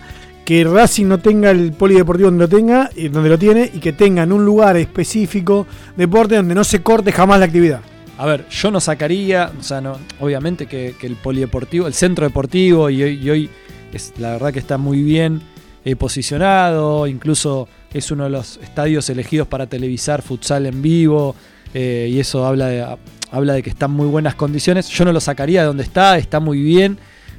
[0.49, 3.93] que Racing no tenga el polideportivo donde lo tenga, y donde lo tiene, y que
[3.93, 7.81] tenga en un lugar específico deporte donde no se corte jamás la actividad.
[8.17, 12.89] A ver, yo no sacaría, o sea, no, obviamente que, el polideportivo, el centro deportivo,
[12.89, 13.49] y hoy,
[13.93, 15.39] es, la verdad que está muy bien
[15.85, 21.35] eh, posicionado, incluso es uno de los estadios elegidos para televisar futsal en vivo
[21.73, 22.85] eh, y eso habla de,
[23.31, 24.87] habla de que está en muy buenas condiciones.
[24.89, 26.97] Yo no lo sacaría de donde está, está muy bien,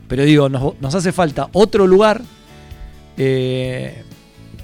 [0.08, 2.20] pero digo, nos, hace falta otro lugar
[3.16, 4.02] eh,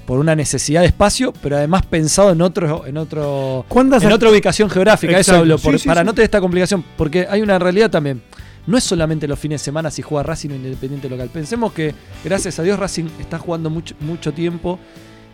[0.05, 4.29] por una necesidad de espacio, pero además pensado en otro, en otro, ¿Cuántas en otra
[4.29, 5.19] ubicación geográfica.
[5.19, 6.05] Eso hablo, por- Sí, sí, para sí.
[6.05, 8.21] no tener esta complicación, porque hay una realidad también.
[8.65, 11.29] No es solamente los fines de semana si juega Racing o Independiente local.
[11.31, 14.77] Pensemos que, gracias a Dios, Racing está jugando mucho, mucho tiempo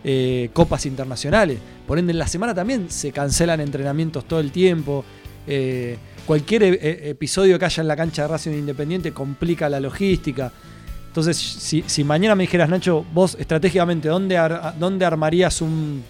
[0.04, 1.58] eh, copas internacionales.
[1.86, 5.04] Por ende, en la semana también se cancelan entrenamientos todo el tiempo.
[5.46, 9.80] Eh, cualquier e- e- episodio que haya en la cancha de Racing Independiente complica la
[9.80, 10.52] logística.
[11.08, 14.36] Entonces, si, mañana me dijeras, Nacho, vos estratégicamente, ¿dónde,
[14.78, 16.02] dónde armarías un,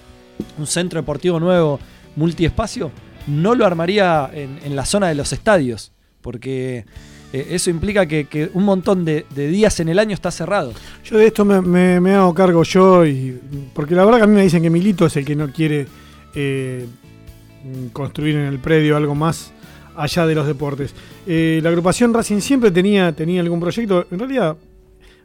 [0.59, 1.79] un centro deportivo nuevo
[2.17, 2.91] multiespacio?
[3.27, 6.87] No lo armaría en la zona de los estadios, porque
[7.35, 10.73] eh, eso implica que, un montón de, días en el año está cerrado.
[11.03, 13.41] Yo de esto me, hago cargo yo, y
[13.73, 15.89] porque la verdad que a mí me dicen que Milito es el que no quiere
[16.37, 16.87] eh,
[17.93, 19.53] construir en el predio algo más
[19.97, 20.95] allá de los deportes.
[21.27, 24.57] Eh, la agrupación Racing siempre tenía, tenía algún proyecto, en realidad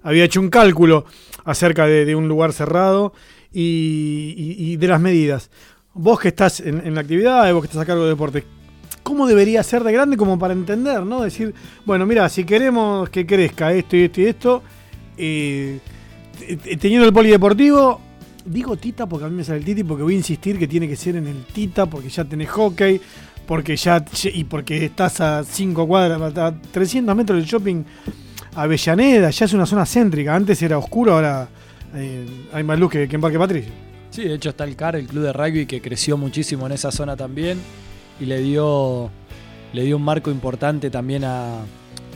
[0.01, 1.05] había hecho un cálculo
[1.45, 3.13] acerca de, un lugar cerrado
[3.53, 5.51] y, de las medidas.
[5.93, 8.45] Vos que estás en, en la actividad, vos que estás a cargo de deporte,
[9.03, 11.21] ¿cómo debería ser de grande como para entender, no?
[11.21, 11.53] Decir,
[11.85, 14.63] bueno, mira, si queremos que crezca esto y esto y esto,
[15.17, 15.79] eh,
[16.37, 17.99] te- te- teniendo el polideportivo,
[18.45, 20.87] digo Tita porque a mí me sale el Titi, porque voy a insistir que tiene
[20.87, 23.01] que ser en el Tita, porque ya tenés hockey,
[23.47, 27.83] porque ya y porque estás a 5 cuadras, a 300 metros del shopping
[28.55, 31.47] Avellaneda, ya es una zona céntrica, antes era oscuro, ahora
[31.95, 33.71] eh, hay más luz que, que en Parque Patricio.
[34.11, 36.91] Sí, de hecho está el CAR, el club de rugby, que creció muchísimo en esa
[36.91, 37.59] zona también
[38.19, 39.09] y le dio,
[39.73, 41.57] le dio un marco importante también a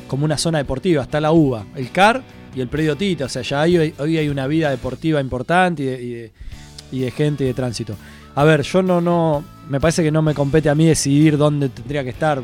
[0.08, 1.04] como una zona deportiva.
[1.04, 2.22] Está la UBA, el CAR
[2.56, 3.26] y el predio Tita.
[3.26, 6.32] O sea, ya hoy, hoy hay una vida deportiva importante y de, y de-
[6.92, 7.96] y de gente y de tránsito.
[8.36, 11.70] A ver, yo no, no, me parece que no me compete a mí decidir dónde
[11.70, 12.42] tendría que estar.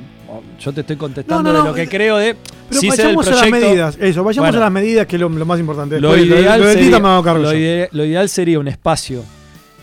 [0.60, 2.36] Yo te estoy contestando No, no, de lo que eh, creo de.
[2.70, 4.58] Pero vayamos a las medidas, eso, vayamos Bueno.
[4.58, 6.00] a las medidas que es lo, lo más importante.
[6.00, 7.54] Lo Después, ideal, lo sería, lo yo.
[7.54, 9.24] ide- lo ideal sería un espacio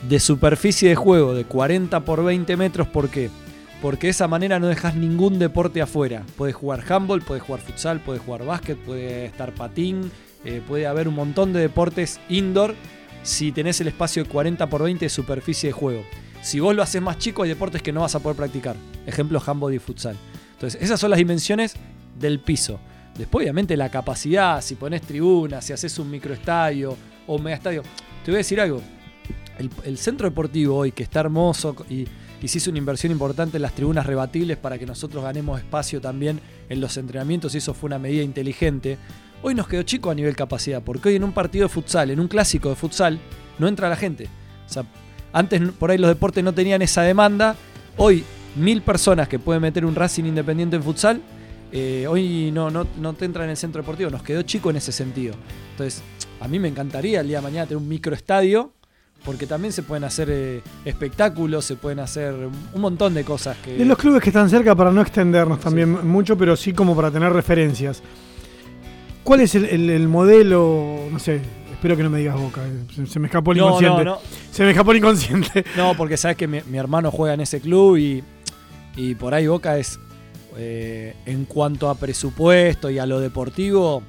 [0.08, 2.88] de superficie de juego de 40 por 20 metros.
[2.88, 3.28] ¿Por qué?
[3.28, 3.45] Porque
[3.82, 6.24] de esa manera no dejas ningún deporte afuera.
[6.36, 10.10] Puedes jugar handball, puedes jugar futsal, puedes jugar básquet, puede estar patín,
[10.44, 12.74] eh, puede haber un montón de deportes indoor
[13.22, 16.04] si tenés el espacio de 40 por 20 de superficie de juego.
[16.42, 18.76] Si vos lo haces más chico, hay deportes que no vas a poder practicar.
[19.06, 20.16] Ejemplo, handball y futsal.
[20.52, 21.74] Entonces, esas son las dimensiones
[22.18, 22.80] del piso.
[23.16, 27.82] Después, obviamente, la capacidad, si pones tribunas, si haces un microestadio o un megaestadio.
[28.24, 28.82] Te voy a decir algo.
[29.84, 32.06] El centro deportivo hoy, que está hermoso y,
[32.46, 36.40] y hizo una inversión importante en las tribunas rebatibles para que nosotros ganemos espacio también
[36.68, 38.98] en los entrenamientos, y eso fue una medida inteligente.
[39.42, 42.20] Hoy nos quedó chico a nivel capacidad, porque hoy en un partido de futsal, en
[42.20, 43.18] un clásico de futsal,
[43.58, 44.28] no entra la gente.
[44.64, 44.84] O sea,
[45.32, 47.56] antes por ahí los deportes no tenían esa demanda.
[47.96, 48.22] Hoy,
[48.54, 51.20] mil personas que pueden meter un Racing Independiente en futsal,
[51.72, 54.08] eh, hoy no, no, no te entra en el centro deportivo.
[54.08, 55.34] Nos quedó chico en ese sentido.
[55.72, 56.00] Entonces,
[56.40, 58.72] a mí me encantaría el día de mañana tener un microestadio,
[59.26, 62.32] porque también se pueden hacer eh, espectáculos, se pueden hacer
[62.72, 63.74] un montón de cosas que.
[63.76, 67.10] De los clubes que están cerca, para no extendernos también mucho, pero sí como para
[67.10, 68.02] tener referencias.
[69.24, 71.00] ¿Cuál es el, el- el modelo?
[71.10, 71.40] No sé,
[71.72, 74.04] espero que no me digas boca, eh, se, se me escapó el no, inconsciente.
[74.04, 74.18] no, no.
[74.52, 75.64] Se me escapó el inconsciente.
[75.76, 78.22] No, porque sabes que mi, mi hermano juega en ese club y,
[78.96, 79.98] y por ahí Boca es,
[80.56, 84.02] eh, en cuanto a presupuesto y a lo deportivo,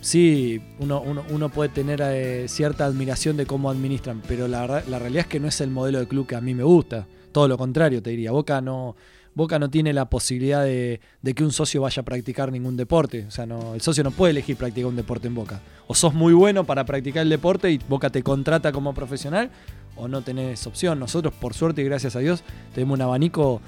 [0.00, 5.22] sí, uno, uno- puede tener eh, cierta admiración de cómo administran, pero la, la realidad
[5.22, 7.06] es que no es el modelo de club que a mí me gusta.
[7.32, 8.32] Todo lo contrario, te diría.
[8.32, 8.96] Boca no,
[9.34, 13.26] Boca no tiene la posibilidad de, de que un socio vaya a practicar ningún deporte.
[13.26, 15.60] O sea, no, el socio no puede elegir practicar un deporte en Boca.
[15.86, 19.50] O sos muy bueno para practicar el deporte y Boca te contrata como profesional,
[19.96, 20.98] o no tenés opción.
[20.98, 22.42] Nosotros, por suerte y gracias a Dios,
[22.74, 23.60] tenemos un abanico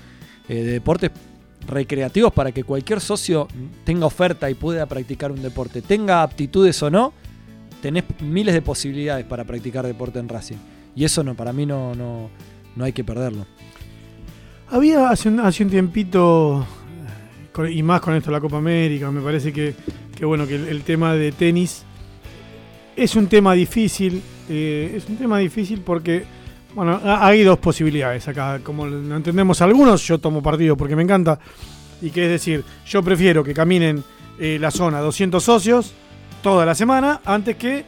[0.49, 1.11] eh, de deportes
[1.66, 3.46] recreativos para que cualquier socio
[3.85, 5.83] tenga oferta y pueda practicar un deporte.
[5.83, 7.12] Tenga aptitudes o no,
[7.83, 10.57] tenés miles de posibilidades para practicar deporte en Racing.
[10.96, 12.31] Y eso no, para mí no, no,
[12.77, 13.46] no hay que perderlo.
[14.68, 16.66] Había hace un, hace un tiempito,
[17.73, 19.75] y más con esto la Copa América, me parece que,
[20.16, 21.85] que bueno, que el, el tema de tenis
[22.96, 24.23] es un tema difícil.
[24.49, 26.25] eh, es un tema difícil porque,
[26.74, 28.61] bueno, ha- hay dos posibilidades acá.
[28.62, 31.38] Como lo entendemos algunos, yo tomo partido porque me encanta.
[32.02, 34.02] Y que es decir, yo prefiero que caminen
[34.38, 35.92] eh, la zona 200 socios
[36.42, 37.85] toda la semana antes que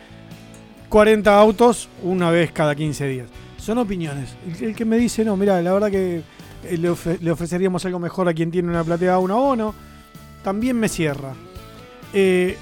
[0.88, 3.29] 40 autos una vez cada 15 días.
[3.57, 4.35] Son opiniones.
[4.61, 6.23] El, que me dice, no, mira, la verdad que
[6.64, 9.75] eh, le, ofe- le ofreceríamos algo mejor a quien tiene una platea un abono,
[10.45, 11.33] también me cierra.
[12.12, 12.59] Eh,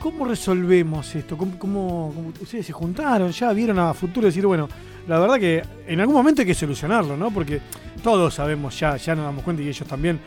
[0.00, 1.36] ¿cómo, resolvemos esto?
[1.36, 3.32] ¿Cómo, cómo- cómo- ustedes se juntaron?
[3.32, 4.68] ¿Ya vieron a futuro decir, bueno,
[5.08, 7.30] la verdad que en algún momento hay que solucionarlo, ¿no?
[7.30, 7.60] Porque
[8.02, 10.20] todos sabemos ya, ya nos damos cuenta y ellos también,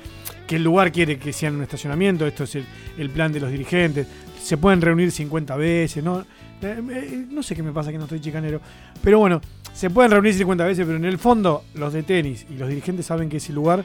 [0.48, 2.58] que el lugar quiere que sea un estacionamiento, esto es
[2.98, 4.08] el, plan de los dirigentes,
[4.42, 6.22] se pueden reunir 50 veces, ¿no?
[6.22, 6.26] Eh,
[6.62, 8.62] eh, no sé qué me pasa que no estoy chicanero,
[9.02, 9.42] pero bueno,
[9.74, 13.06] se pueden reunir 50 veces, pero en el fondo los de tenis y los dirigentes
[13.06, 13.84] saben que ese lugar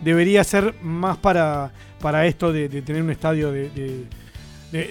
[0.00, 4.06] debería ser más para, para esto de, tener un estadio de,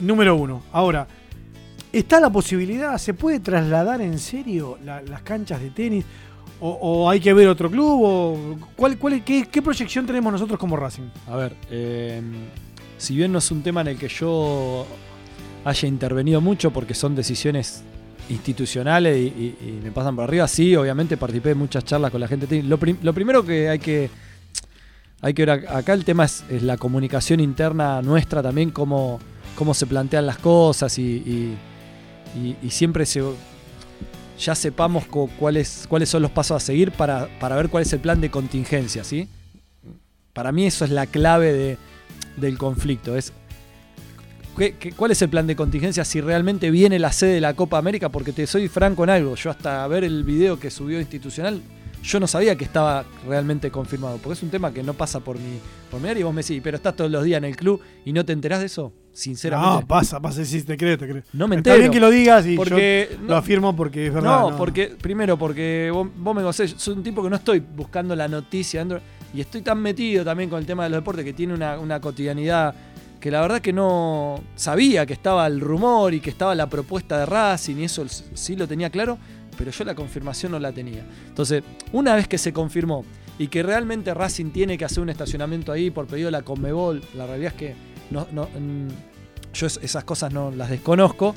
[0.01, 0.63] número uno.
[0.71, 1.07] Ahora,
[1.91, 6.05] ¿está la posibilidad, se puede trasladar en serio las canchas de tenis?
[6.59, 8.01] O, hay que ver otro club?
[8.03, 8.37] O,
[8.75, 11.09] ¿cuál, cuál, qué, proyección tenemos nosotros como Racing?
[11.27, 12.21] A ver, eh,
[12.97, 14.87] si bien no es un tema en el que yo
[15.63, 17.83] haya intervenido mucho porque son decisiones
[18.29, 22.63] institucionales y, me pasan por arriba, sí, obviamente participé de muchas charlas con la gente.
[22.63, 24.09] Lo, lo primero que hay que
[25.21, 29.19] hay que ver acá el tema es, la comunicación interna nuestra también, cómo,
[29.55, 31.55] cómo se plantean las cosas y,
[32.69, 33.23] siempre se,
[34.39, 35.05] ya sepamos
[35.39, 39.03] cuáles, cuáles son los pasos a seguir para, ver cuál es el plan de contingencia,
[39.03, 39.27] ¿sí?
[40.33, 41.77] Para mí eso es la clave
[42.37, 43.33] del conflicto, es
[44.95, 48.09] cuál es el plan de contingencia si realmente viene la sede de la Copa América?
[48.09, 51.61] Porque te soy franco en algo, yo hasta ver el video que subió institucional
[52.03, 55.37] yo no sabía que estaba realmente confirmado, porque es un tema que no pasa por
[55.37, 57.55] mi, por mi área y vos me decís, pero estás todos los días en el
[57.55, 59.81] club y no te enterás de eso, sinceramente.
[59.81, 61.25] No, pasa, pasa, sí, te crees, te crees.
[61.33, 61.75] No me entero.
[61.75, 64.41] Está bien que lo digas y porque, lo afirmo porque es verdad.
[64.41, 68.27] No, porque, primero, porque vos, me conocés, soy un tipo que no estoy buscando la
[68.27, 68.85] noticia
[69.33, 71.99] y estoy tan metido también con el tema de los deportes que tiene una, una
[71.99, 72.73] cotidianidad
[73.19, 77.17] que la verdad que no sabía que estaba el rumor y que estaba la propuesta
[77.19, 79.17] de Racing y eso sí lo tenía claro,
[79.57, 81.05] pero yo la confirmación no la tenía.
[81.27, 83.03] Entonces, una vez que se confirmó
[83.39, 87.01] y que realmente Racing tiene que hacer un estacionamiento ahí por pedido de la Conmebol,
[87.15, 87.75] la realidad es que
[88.09, 88.87] no, mm,
[89.53, 91.35] yo esas cosas no las desconozco,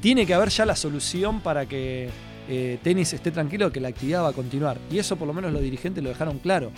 [0.00, 2.08] tiene que haber ya la solución para que
[2.48, 4.78] eh, tenis esté tranquilo que la actividad va a continuar.
[4.90, 6.70] Y eso por lo menos los dirigentes lo dejaron claro.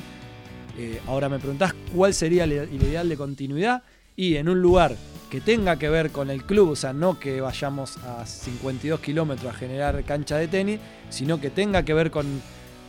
[0.77, 3.83] Eh, ahora me preguntás cuál sería el ideal de continuidad
[4.17, 4.97] y en un lugar
[5.33, 9.55] que tenga que ver con el club, o sea, no que vayamos a 52 kilómetros
[9.55, 12.27] a generar cancha de tenis, sino que tenga que ver con,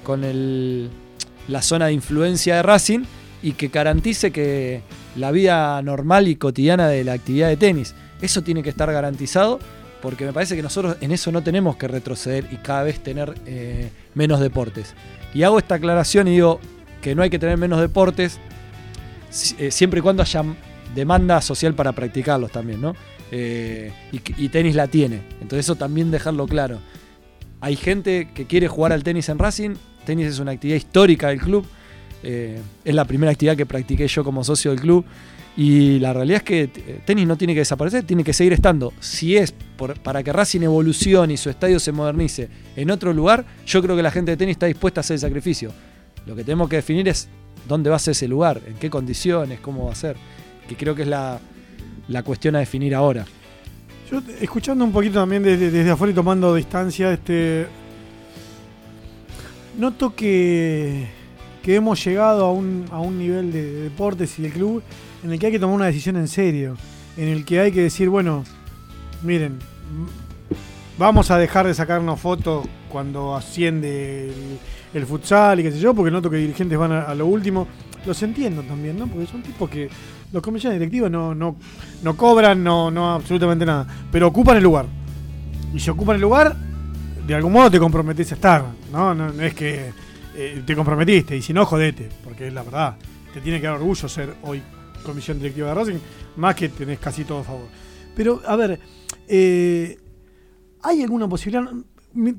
[0.04, 0.90] con
[1.48, 3.06] la zona de influencia de Racing
[3.42, 4.82] y que garantice que
[5.16, 7.96] la vida normal y cotidiana de la actividad de tenis.
[8.22, 9.60] Eso tiene que estar garantizado
[10.02, 13.36] porque me parece que nosotros en eso no tenemos que retroceder y cada vez tener
[13.46, 14.96] eh, menos deportes.
[15.34, 16.60] Y hago esta aclaración y digo
[17.02, 18.38] que no hay que tener menos deportes
[19.58, 20.44] eh, siempre y cuando haya
[20.94, 22.96] demanda social para practicarlos también, ¿no?
[23.32, 25.22] Eh, y, tenis la tiene.
[25.42, 26.80] Entonces eso también dejarlo claro.
[27.62, 29.76] Hay gente que quiere jugar al tenis en Racing.
[30.06, 31.66] Tenis es una actividad histórica del club.
[32.22, 35.06] Eh, es la primera actividad que practiqué yo como socio del club.
[35.56, 38.94] Y la realidad es que eh, tenis no tiene que desaparecer, tiene que seguir estando.
[39.00, 39.54] Si es
[40.04, 44.04] para que Racing evolucione y su estadio se modernice en otro lugar, yo creo que
[44.04, 45.72] la gente de tenis está dispuesta a hacer el sacrificio.
[46.26, 47.30] Lo que tenemos que definir es
[47.68, 50.16] dónde va a ser ese lugar, en qué condiciones, cómo va a ser
[50.68, 51.40] que creo que es la,
[52.24, 53.26] cuestión a definir ahora.
[54.10, 57.68] Yo escuchando un poquito también desde, afuera y tomando distancia, este
[59.78, 61.08] noto que,
[61.64, 64.84] que hemos llegado a un, a un nivel de, deportes y del club
[65.24, 66.78] en el que hay que tomar una decisión en serio,
[67.18, 68.44] en el que hay que decir, bueno,
[69.24, 69.60] miren,
[70.98, 74.60] vamos a dejar de sacarnos fotos cuando asciende el,
[75.02, 77.68] futsal y qué sé yo, porque noto que dirigentes van a, a, lo último.
[78.06, 79.08] Los entiendo también, ¿no?
[79.08, 79.90] Porque son tipos que
[80.32, 81.56] los comisiones directivos no, no,
[82.02, 84.86] no cobran, no, no absolutamente nada, pero ocupan el lugar.
[85.74, 86.56] Y si ocupan el lugar,
[87.26, 89.16] de algún modo te comprometes a estar, ¿no?
[89.16, 89.92] No, es que
[90.36, 92.98] eh, te comprometiste, y si no, jodete, porque es la verdad.
[93.34, 94.62] Te tiene que dar orgullo ser hoy
[95.04, 96.00] comisión directiva de Racing,
[96.38, 97.68] más que tenés casi todo a favor.
[98.16, 98.80] Pero, a ver,
[99.28, 99.98] eh,
[100.82, 101.72] ¿hay alguna posibilidad?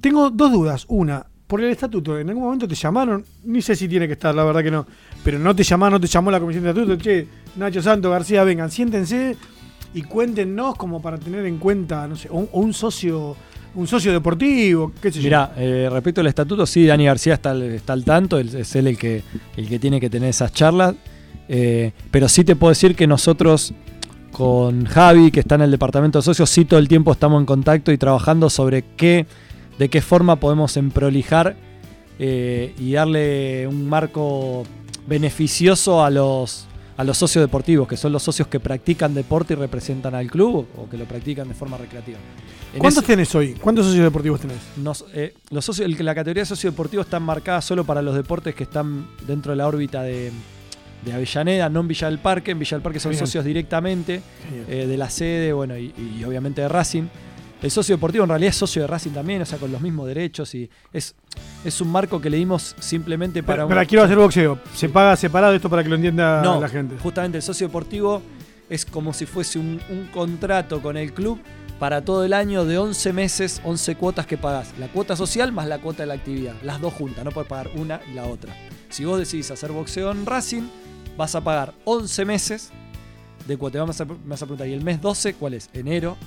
[0.01, 0.85] Tengo dos dudas.
[0.89, 4.35] Una, por el estatuto, en algún momento te llamaron, ni sé si tiene que estar,
[4.35, 4.87] la verdad que no,
[5.23, 7.27] pero no te llamaron, no te llamó la comisión de estatuto, che,
[7.57, 9.37] Nacho Santo García, vengan, siéntense
[9.93, 13.37] y cuéntenos como para tener en cuenta, no sé, o un, socio
[13.75, 15.25] un socio deportivo, qué sé yo.
[15.25, 18.97] Mirá, eh, respecto al estatuto, sí, Dani García está, está al tanto, es él el
[18.97, 19.23] que,
[19.57, 20.95] el que tiene que tener esas charlas,
[21.49, 23.75] eh, pero sí te puedo decir que nosotros
[24.33, 27.47] con Javi, que está en el departamento de socios, sí todo el tiempo estamos en
[27.47, 29.27] contacto y trabajando sobre qué
[29.79, 31.57] de qué forma podemos emprolijar
[32.19, 34.65] eh, y darle un marco
[35.07, 39.57] beneficioso a los, a los socios deportivos, que son los socios que practican deporte y
[39.57, 42.19] representan al club o que lo practican de forma recreativa.
[42.79, 43.55] ¿Cuántos tenés hoy?
[43.55, 44.59] ¿Cuántos socios deportivos tenés?
[45.13, 48.65] Eh, los socios, la categoría de socios deportivos está marcada solo para los deportes que
[48.65, 50.33] están dentro de la órbita de,
[51.13, 52.53] Avellaneda, no en Villa del Parque.
[52.53, 54.23] En Villa del Parque son socios directamente
[54.69, 57.05] eh, de la sede bueno, y, obviamente de Racing.
[57.65, 60.07] El socio deportivo en realidad es socio de Racing también, o sea, con los mismos
[60.07, 61.15] derechos y es,
[61.65, 63.67] es un marco que le dimos simplemente para...
[63.67, 64.59] Pero, quiero hacer boxeo.
[64.75, 66.97] ¿Se paga separado esto para que lo entienda no, la gente?
[66.99, 68.21] justamente el socio deportivo
[68.69, 71.41] es como si fuese un, un contrato con el club
[71.79, 74.75] para todo el año de 11 meses, 11 cuotas que pagás.
[74.79, 76.55] La cuota social más la cuota de la actividad.
[76.63, 78.55] Las dos juntas, no puedes pagar una y la otra.
[78.91, 80.65] Si vos decidís hacer boxeo en Racing,
[81.17, 82.73] vas a pagar 11 meses
[83.47, 83.79] de cuota.
[83.79, 84.07] Me vas, a,
[84.47, 85.71] preguntar, ¿y el mes 12 cuál es?
[85.73, 86.19] Enero.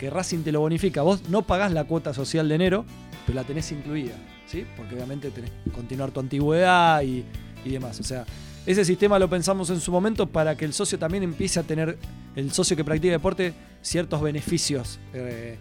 [0.00, 1.02] Que Racing te lo bonifica.
[1.02, 2.86] Vos no pagás la cuota social de enero,
[3.26, 4.14] pero la tenés incluida.
[4.46, 4.64] ¿sí?
[4.74, 7.22] Porque obviamente tenés que continuar tu antigüedad y,
[7.66, 8.00] y demás.
[8.00, 8.24] O sea,
[8.64, 11.98] ese sistema lo pensamos en su momento para que el socio también empiece a tener,
[12.34, 15.58] el socio que practica deporte, ciertos beneficios eh,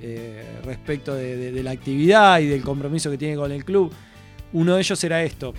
[0.00, 3.92] eh, respecto de, la actividad y del compromiso que tiene con el club.
[4.54, 5.54] Uno de ellos era esto,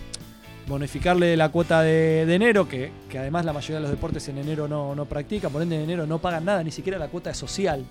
[0.67, 4.93] bonificarle la cuota de, enero, que, además la mayoría de los deportes en enero no,
[4.93, 7.83] no practican, por ende en enero no pagan nada, ni siquiera la cuota social,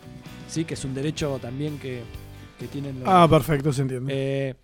[0.52, 0.64] ¿sí?
[0.64, 2.02] que es un derecho también que,
[2.70, 3.08] tienen los...
[3.08, 4.12] Ah, perfecto, se entiende.
[4.14, 4.54] Eh,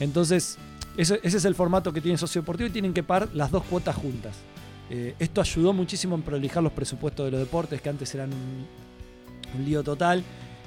[0.00, 0.58] entonces,
[0.96, 3.94] ese, es el formato que tiene Socio Deportivo y tienen que pagar las dos cuotas
[3.94, 4.34] juntas.
[4.90, 9.64] Eh, esto ayudó muchísimo en prolijar los presupuestos de los deportes, que antes eran un,
[9.64, 10.24] lío total.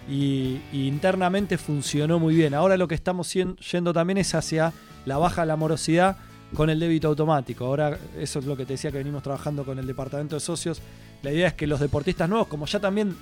[0.09, 2.53] Y, internamente funcionó muy bien.
[2.53, 4.71] Ahora lo que estamos yendo también es hacia
[5.05, 6.15] la baja de la morosidad
[6.53, 7.65] con el débito automático.
[7.65, 10.81] Ahora eso es lo que te decía que venimos trabajando con el departamento de socios.
[11.21, 13.13] La idea es que los deportistas nuevos, como ya también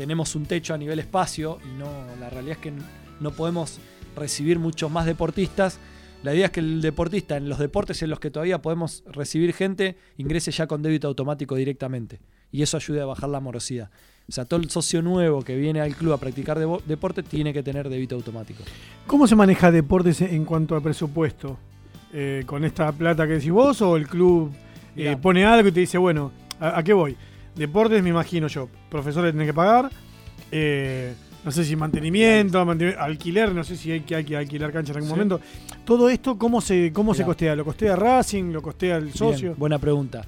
[0.00, 1.86] tenemos un techo a nivel espacio y no
[2.18, 2.72] la realidad es que
[3.20, 3.80] no podemos
[4.16, 5.78] recibir muchos más deportistas,
[6.22, 9.52] la idea es que el deportista en los deportes en los que todavía podemos recibir
[9.52, 12.18] gente ingrese ya con débito automático directamente.
[12.50, 13.90] Y eso ayuda a bajar la morosidad.
[14.26, 17.62] O sea, todo el socio nuevo que viene al club a practicar deporte tiene que
[17.62, 18.62] tener débito automático.
[19.06, 21.58] ¿Cómo se maneja deportes en cuanto al presupuesto?
[22.14, 24.50] Eh, ¿Con esta plata que decís vos o el club
[24.96, 27.18] eh, pone algo y te dice, bueno, ¿a, qué voy?
[27.60, 28.70] Deportes, me imagino yo.
[28.88, 29.90] Profesores tienen que pagar.
[30.50, 31.12] Eh,
[31.44, 32.58] no sé si mantenimiento,
[32.98, 35.40] alquiler, no sé si hay que, hay que alquilar cancha en algún momento.
[35.84, 37.54] Todo esto, ¿cómo se, cómo se costea?
[37.54, 38.44] ¿Lo costea Racing?
[38.50, 39.54] ¿Lo costea el socio?
[39.58, 40.22] buena pregunta.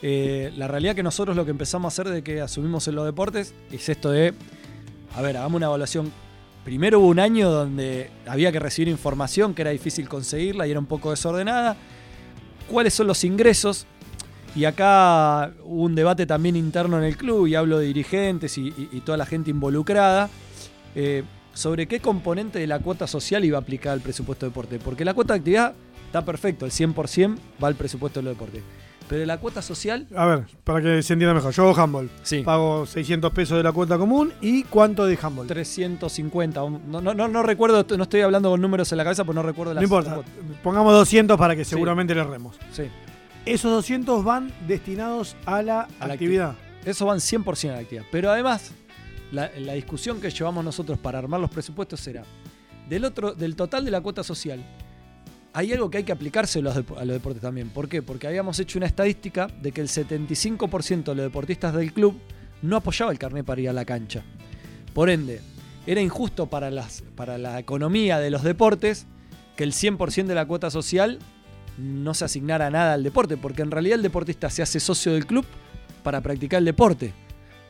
[0.00, 3.04] Eh, la realidad que nosotros lo que empezamos a hacer de que asumimos en los
[3.04, 4.32] deportes es esto de,
[5.16, 6.12] a ver, hagamos una evaluación.
[6.64, 10.78] Primero hubo un año donde había que recibir información que era difícil conseguirla y era
[10.78, 11.76] un poco desordenada.
[12.70, 13.88] ¿Cuáles son los ingresos?
[14.56, 19.02] Y acá hubo un debate también interno en el club y hablo de dirigentes y
[19.04, 20.30] toda la gente involucrada
[20.98, 24.78] eh, sobre qué componente de la cuota social iba a aplicar el presupuesto de deporte.
[24.78, 25.74] Porque la cuota de actividad
[26.06, 28.62] está perfecto, el 100% va al presupuesto de deporte.
[29.08, 30.08] Pero de la cuota social.
[30.16, 31.52] A ver, para que se entienda mejor.
[31.52, 32.10] Yo hago handball.
[32.22, 32.42] Sí.
[32.42, 34.32] Pago 600 pesos de la cuota común.
[34.40, 35.46] ¿Y cuánto de handball?
[35.46, 36.60] 350.
[36.60, 39.74] No, no, no, recuerdo, no estoy hablando con números en la cabeza, pues no recuerdo
[39.74, 40.22] la No importa.
[40.62, 42.56] Pongamos 200 para que seguramente le remos.
[42.72, 42.84] Sí.
[43.46, 46.56] Esos 200 van destinados a la actividad.
[46.84, 48.04] Eso van 100% a la actividad.
[48.10, 48.72] Pero además,
[49.32, 52.24] la, discusión que llevamos nosotros para armar los presupuestos era,
[52.88, 54.64] del, otro, del total de la cuota social,
[55.52, 57.70] hay algo que hay que aplicarse a los, deportes también.
[57.70, 58.02] ¿Por qué?
[58.02, 62.18] Porque habíamos hecho una estadística de que el 75% de los deportistas del club
[62.62, 64.22] no apoyaba el carnet para ir a la cancha.
[64.92, 65.40] Por ende,
[65.86, 69.06] era injusto para, las, para la economía de los deportes
[69.56, 71.18] que el 100% de la cuota social
[71.78, 75.26] no se asignara nada al deporte, porque en realidad el deportista se hace socio del
[75.26, 75.44] club
[76.02, 77.12] para practicar el deporte.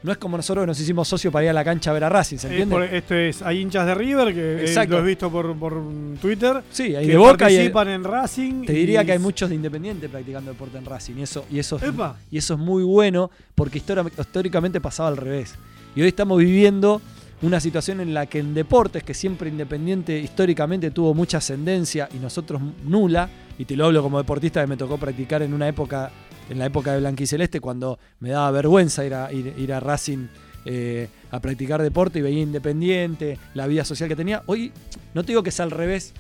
[0.03, 2.05] No es como nosotros que nos hicimos socios para ir a la cancha a ver
[2.05, 2.97] a Racing, ¿se entiende?
[2.97, 5.83] esto es, hay hinchas de River que eh, lo he visto por,
[6.21, 6.63] Twitter.
[6.71, 8.67] Sí, hay de Boca y participan en Racing.
[8.67, 11.77] Te diría que hay muchos de Independiente practicando deporte en Racing y eso y eso
[11.77, 11.93] es,
[12.31, 15.55] y eso es muy bueno porque históricamente pasaba al revés.
[15.97, 17.01] Y hoy estamos viviendo
[17.43, 22.19] una situación en la que en deportes que siempre Independiente históricamente tuvo mucha ascendencia y
[22.19, 26.11] nosotros nula, y te lo hablo como deportista que me tocó practicar en una época
[26.49, 30.29] en la época de Blanquiceleste, cuando me daba vergüenza ir a, ir, a Racing
[30.65, 34.43] eh, a practicar deporte y veía independiente, la vida social que tenía.
[34.47, 34.73] Hoy
[35.15, 36.13] no te digo que es al revés,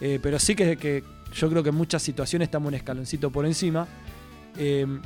[0.00, 3.44] eh, pero sí que, que, yo creo que en muchas situaciones estamos un escaloncito por
[3.46, 3.86] encima.
[4.56, 5.00] Em,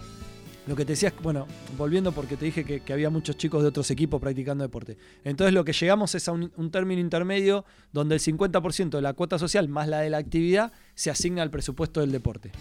[0.66, 1.46] lo que te decía es, bueno,
[1.76, 4.96] volviendo porque te dije que, había muchos chicos de otros equipos practicando deporte.
[5.24, 9.12] Entonces lo que llegamos es a un, un término intermedio donde el 50% de la
[9.14, 12.52] cuota social más la de la actividad se asigna al presupuesto del deporte.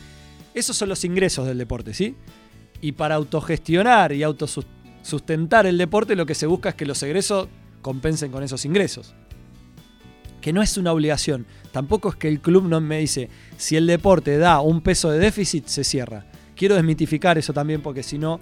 [0.53, 2.15] Esos son los ingresos del deporte, ¿sí?
[2.81, 7.47] Y para autogestionar y autosustentar el deporte, lo que se busca es que los egresos
[7.81, 9.13] compensen con esos ingresos.
[10.41, 11.45] Que no es una obligación.
[11.71, 15.19] Tampoco es que el club no me dice, si el deporte da un peso de
[15.19, 16.25] déficit, se cierra.
[16.61, 18.39] Quiero desmitificar eso también porque si no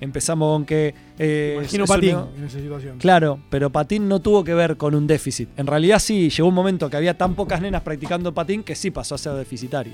[0.00, 0.92] empezamos con que...
[1.16, 2.98] Eh, Imagino Patín en esa situación.
[2.98, 5.48] Claro, pero Patín no tuvo que ver con un déficit.
[5.56, 8.90] En realidad sí, llegó un momento que había tan pocas nenas practicando patín que sí
[8.90, 9.92] pasó a ser deficitario.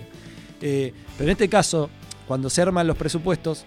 [0.62, 1.90] Eh, pero en este caso,
[2.26, 3.66] cuando se arman los presupuestos,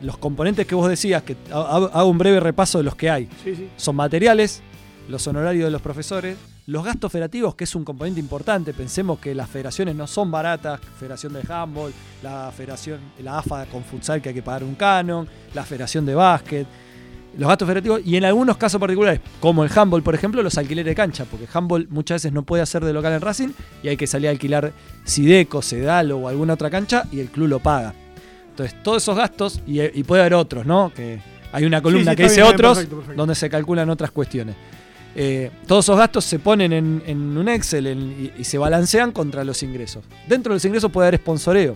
[0.00, 3.28] los componentes que vos decías, que hago un breve repaso de los que hay,
[3.76, 4.62] son materiales,
[5.10, 8.72] los honorarios de los profesores, los gastos federativos, que es un componente importante.
[8.72, 11.92] Pensemos que las federaciones no son baratas, Federación de Handball,
[12.22, 16.14] la Federación, la AFA con futsal que hay que pagar un canon, la Federación de
[16.14, 16.66] Básquet,
[17.36, 20.90] los gastos federativos y en algunos casos particulares, como el handball, por ejemplo, los alquileres
[20.90, 23.48] de cancha, porque handball muchas veces no puede hacer de local en Racing
[23.82, 24.72] y hay que salir a alquilar
[25.04, 27.92] Sideco, Sedalo o alguna otra cancha y el club lo paga.
[28.50, 30.92] Entonces, todos esos gastos, y, puede haber otros, ¿no?
[30.94, 31.18] Que
[31.50, 32.86] hay una columna que dice otros,
[33.16, 34.54] donde se calculan otras cuestiones.
[35.16, 40.04] Eh, todos esos gastos se ponen en, un Excel y, se balancean contra los ingresos.
[40.28, 41.74] Dentro de los ingresos puede haber sponsoreo,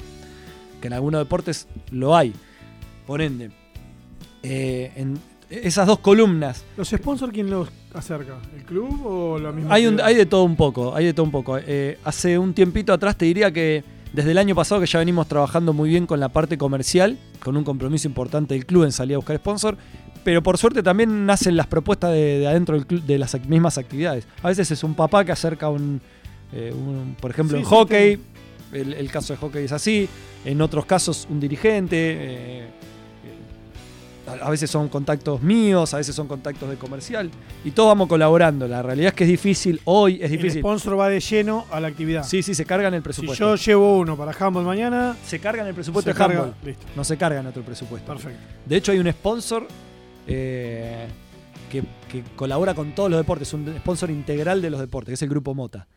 [0.80, 2.32] que en algunos deportes lo hay.
[3.06, 3.50] Por ende,
[4.42, 5.18] eh, en,
[5.50, 6.64] esas dos columnas.
[6.76, 8.38] ¿Los sponsors quién los acerca?
[8.54, 9.74] ¿El club o la misma?
[9.74, 11.58] Hay, hay de todo un poco, hay de todo un poco.
[11.58, 13.82] Eh, hace un tiempito atrás te diría que
[14.12, 17.56] desde el año pasado que ya venimos trabajando muy bien con la parte comercial, con
[17.56, 19.76] un compromiso importante del club en salir a buscar sponsor,
[20.28, 24.26] pero por suerte también nacen las propuestas de, adentro del club, de las mismas actividades.
[24.42, 26.02] A veces es un papá que acerca un,
[26.52, 26.70] eh,
[27.18, 28.20] por ejemplo, en hockey,
[28.74, 30.06] el, caso de hockey es así,
[30.44, 31.96] en otros casos un dirigente.
[31.96, 32.68] Eh,
[34.42, 37.30] a veces son contactos míos, a veces son contactos de comercial,
[37.64, 38.68] y todos vamos colaborando.
[38.68, 40.58] La realidad es que es difícil, hoy es difícil.
[40.58, 42.22] El sponsor va de lleno a la actividad.
[42.22, 43.56] Sí, sí, se carga en el presupuesto.
[43.56, 45.16] Si yo llevo uno para Humble mañana.
[45.24, 46.76] Se carga en el presupuesto de Humble.
[46.94, 48.12] No se carga en otro presupuesto.
[48.12, 48.40] Perfecto.
[48.66, 49.66] De hecho, hay un sponsor
[50.28, 51.08] eh,
[51.70, 51.82] que,
[52.36, 55.54] colabora con todos los deportes, un sponsor integral de los deportes, que es el Grupo
[55.54, 55.88] Mota.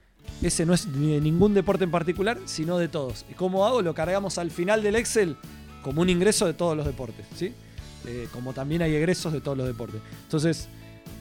[0.41, 3.25] Ese no es ni de ningún deporte en particular, sino de todos.
[3.29, 3.81] ¿Y cómo hago?
[3.81, 5.37] Lo cargamos al final del Excel
[5.83, 7.25] como un ingreso de todos los deportes.
[7.35, 7.53] ¿sí?
[8.07, 10.01] Eh, como también hay egresos de todos los deportes.
[10.23, 10.67] Entonces,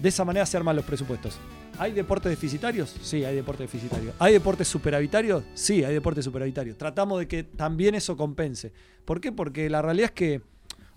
[0.00, 1.38] de esa manera se arman los presupuestos.
[1.78, 2.94] ¿Hay deportes deficitarios?
[3.02, 4.14] Sí, hay deportes deficitarios.
[4.18, 5.44] ¿Hay deportes superavitarios?
[5.54, 6.76] Sí, hay deportes superavitarios.
[6.76, 8.72] Tratamos de que también eso compense.
[9.04, 9.32] ¿Por qué?
[9.32, 10.42] Porque la realidad es que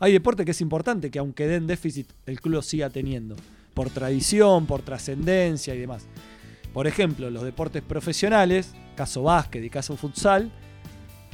[0.03, 3.37] hay deportes que es importante que aunque den déficit, el club siga teniendo.
[3.73, 6.07] Por tradición, por trascendencia y demás.
[6.73, 10.51] Por ejemplo, los deportes profesionales, caso básquet y caso futsal,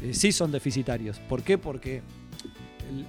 [0.04, 1.18] eh, sí son deficitarios.
[1.18, 1.58] ¿Por qué?
[1.58, 2.04] Porque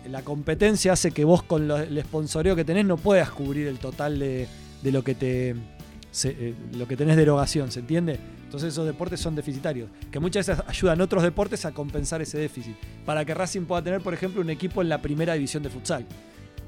[0.08, 4.18] la competencia hace que vos con el sponsoreo que tenés no puedas cubrir el total
[4.18, 4.48] de,
[4.84, 5.50] lo que te
[6.24, 8.18] eh, lo que tenés de erogación, ¿se entiende?
[8.50, 12.36] Entonces esos deportes son deficitarios, que muchas veces ayudan a otros deportes a compensar ese
[12.36, 12.74] déficit,
[13.06, 16.04] para que Racing pueda tener, por ejemplo, un equipo en la primera división de futsal.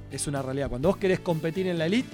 [0.08, 0.68] Es una realidad.
[0.68, 2.08] Cuando vos querés competir en la elite,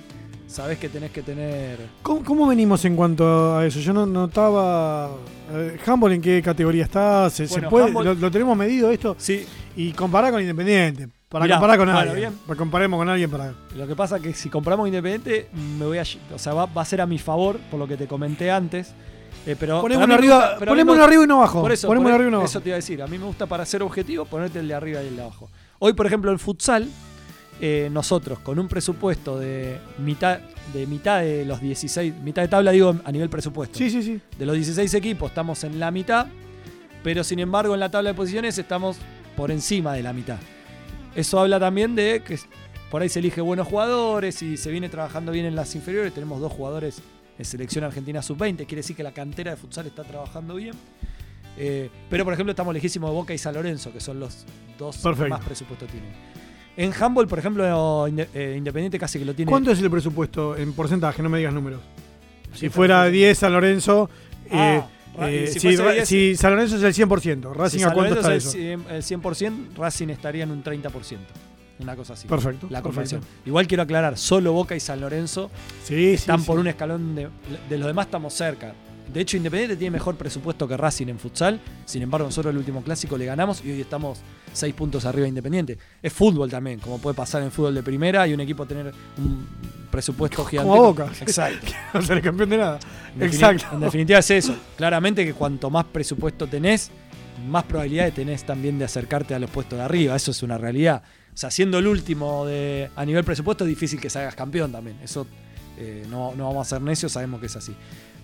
[0.47, 1.77] sabés que tenés que tener...
[2.03, 3.81] ¿Cómo, venimos en cuanto a eso?
[3.81, 5.11] Yo no notaba...
[5.53, 7.29] Eh, ¿Handball en qué categoría está?
[7.29, 7.93] ¿Se, puede?
[7.93, 9.17] ¿Lo, tenemos medido esto?
[9.19, 9.45] Sí.
[9.77, 11.09] Y comparar con Independiente.
[11.29, 12.33] Para comparar con alguien.
[12.47, 13.53] Para comparemos con alguien para.
[13.77, 16.05] Lo que pasa es que si compramos Independiente, me voy a.
[16.35, 18.95] O sea, va, a ser a mi favor, por lo que te comenté antes.
[19.49, 20.59] Eh, pero ponemos uno arriba,
[21.15, 21.63] y uno abajo.
[21.63, 22.51] Por eso, ponemos arriba y uno abajo.
[22.51, 23.03] Eso te iba a decir.
[23.03, 25.49] A mí me gusta para ser objetivo ponerte el de arriba y el de abajo.
[25.79, 26.87] Hoy, por ejemplo, el futsal,
[27.59, 30.41] eh, nosotros con un presupuesto de mitad
[30.75, 33.79] de mitad de los 16, mitad de tabla digo a nivel presupuesto.
[33.79, 34.21] Sí, sí, sí.
[34.39, 36.27] De los 16 equipos estamos en la mitad,
[37.03, 38.99] pero sin embargo en la tabla de posiciones estamos
[39.35, 40.37] por encima de la mitad.
[41.15, 42.39] Eso habla también de que
[42.91, 46.13] por ahí se elige buenos jugadores y se viene trabajando bien en las inferiores.
[46.13, 47.01] Tenemos dos jugadores
[47.39, 50.75] en selección argentina sub-20, quiere decir que la cantera de futsal está trabajando bien.
[51.57, 54.45] Eh, pero por ejemplo estamos lejísimos de Boca y San Lorenzo, que son los
[54.79, 56.11] dos que más presupuesto tienen.
[56.77, 59.51] En handball, por ejemplo, eh, Independiente casi que lo tiene.
[59.51, 61.23] ¿Cuánto es el presupuesto en porcentaje?
[61.23, 61.81] No me digas números.
[62.55, 64.09] Si fuera 10 San Lorenzo,
[64.51, 64.81] eh,
[65.19, 65.49] ah, eh,
[66.05, 68.57] si, San Lorenzo es el 100%, Racing a cuánto está eso?
[68.57, 71.19] El 100%, Racing estaría en un 30%.
[71.81, 72.27] Una cosa así.
[72.27, 72.67] Perfecto.
[72.71, 73.21] La conversión.
[73.47, 75.51] Igual quiero aclarar, solo Boca y San Lorenzo
[75.89, 77.29] están por un escalón de,
[77.69, 78.75] de los demás estamos cerca.
[79.13, 81.61] De hecho, Independiente tiene mejor presupuesto que Racing en futsal.
[81.87, 84.19] Sin embargo, nosotros el último clásico le ganamos y hoy estamos
[84.53, 85.79] seis puntos arriba de Independiente.
[86.03, 89.47] Es fútbol también, como puede pasar en fútbol de primera y un equipo tener un
[89.91, 90.69] presupuesto gigante.
[90.69, 91.11] Como Boca.
[91.21, 91.73] Exacto.
[91.95, 92.79] no ser campeón de nada.
[93.17, 93.67] En Exacto.
[93.73, 94.55] En definitiva es eso.
[94.77, 96.91] Claramente que cuanto más presupuesto tenés,
[97.49, 100.17] más probabilidades tenés también de acercarte a los puestos de arriba.
[100.17, 101.03] Eso es una realidad.
[101.39, 104.99] Sea, siendo el último de, a nivel presupuesto, es difícil que salgas campeón también.
[105.05, 105.25] Eso
[105.77, 107.77] eh, no, no vamos a ser necios, sabemos que es así.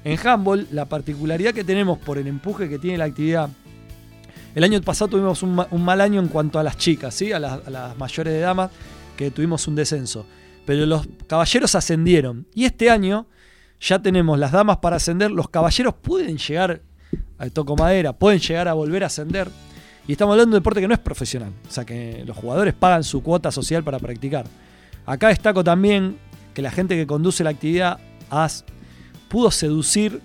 [0.03, 3.51] En handball, la particularidad que tenemos por el empuje que tiene la actividad.
[4.57, 7.31] El año pasado tuvimos un, mal año en cuanto a las chicas, ¿sí?
[7.31, 8.73] a, las, mayores de damas,
[9.17, 10.27] que tuvimos un descenso.
[10.67, 12.49] Pero los caballeros ascendieron.
[12.53, 13.29] Y este año
[13.79, 15.31] ya tenemos las damas para ascender.
[15.31, 16.83] Los caballeros pueden llegar
[17.39, 19.49] al toco madera, pueden llegar a volver a ascender.
[20.07, 21.53] Y estamos hablando de un deporte que no es profesional.
[21.69, 24.47] O sea que los jugadores pagan su cuota social para practicar.
[25.07, 26.19] Acá destaco también
[26.53, 27.99] que la gente que conduce la actividad
[29.29, 30.21] pudo seducir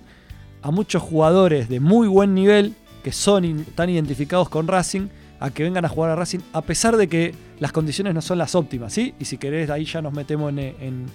[0.61, 5.07] a muchos jugadores de muy buen nivel que son identificados con Racing
[5.39, 8.37] a que vengan a jugar a Racing a pesar de que las condiciones no son
[8.37, 9.13] las óptimas, ¿sí?
[9.19, 11.05] Y si querés ahí ya nos metemos en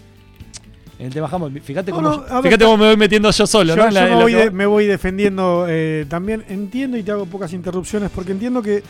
[0.99, 1.61] el tema handball.
[1.61, 3.91] Fíjate cómo, no, yo- ver, fíjate cómo me voy metiendo yo solo, Yo, ¿no?
[3.91, 6.45] La- yo en me, voy de- va- me voy defendiendo eh, también.
[6.49, 8.83] Entiendo y te hago pocas interrupciones porque entiendo que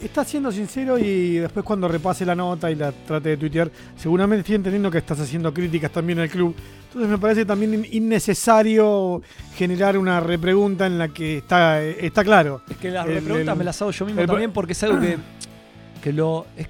[0.00, 4.40] estás siendo sincero y después cuando repase la nota y la trate de tuitear, seguramente
[4.42, 6.54] estoy entendiendo que estás haciendo críticas también al club.
[6.86, 9.20] Entonces me parece también in- innecesario
[9.56, 12.62] generar una repregunta en la que está, eh, está claro.
[12.70, 14.82] Es que las el- preguntas el- me las hago yo mismo el- también porque es
[14.84, 15.18] algo que,
[16.02, 16.68] que lo es,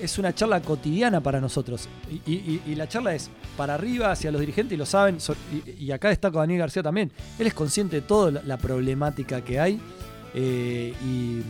[0.00, 1.88] es una charla cotidiana para nosotros.
[2.26, 5.18] Y, y- y la charla es para arriba, hacia los dirigentes, y lo saben.
[5.76, 7.10] y, y acá destaco a Daniel García también.
[7.38, 9.80] Él es consciente de toda la, la problemática que hay.
[10.34, 11.40] eh, y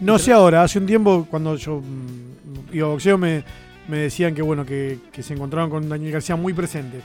[0.00, 3.44] No sé ahora, hace un tiempo cuando yo mm, iba a boxeo me,
[3.88, 7.00] me decían que bueno, que, que se encontraron con Daniel García muy presente.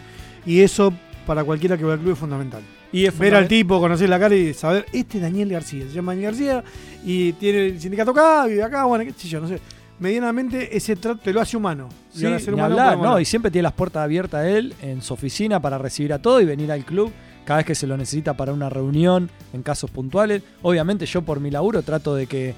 [0.46, 0.94] Y eso
[1.26, 2.62] para cualquiera que va al club es fundamental.
[2.92, 5.94] y es Ver al tipo, conocer la cara y saber, este es Daniel García, se
[5.94, 6.64] llama Daniel García
[7.06, 9.60] y tiene el sindicato acá, vive acá, bueno, qué sé yo, no sé.
[10.00, 11.90] Medianamente ese trato te lo hace humano.
[12.16, 14.74] Y Sí, al ser ni humano hablar, no, y siempre tiene las puertas abiertas él
[14.82, 17.12] en su oficina para recibir a todo y venir al club
[17.46, 20.42] cada vez que se lo necesita para una reunión en casos puntuales.
[20.62, 22.54] Obviamente yo por mi laburo trato de que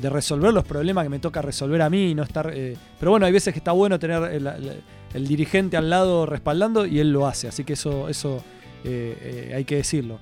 [0.00, 3.10] de resolver los problemas que me toca resolver a mí y no estar eh, pero
[3.10, 4.82] bueno, hay veces que está bueno tener el, el-
[5.14, 8.44] el dirigente al lado respaldando y él lo hace, así que eso eso
[8.84, 10.20] eh, eh, hay que decirlo.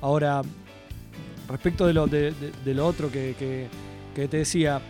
[0.00, 0.42] Ahora
[1.48, 3.68] respecto de lo, de, de- de lo otro que, que-
[4.14, 4.80] que te decía,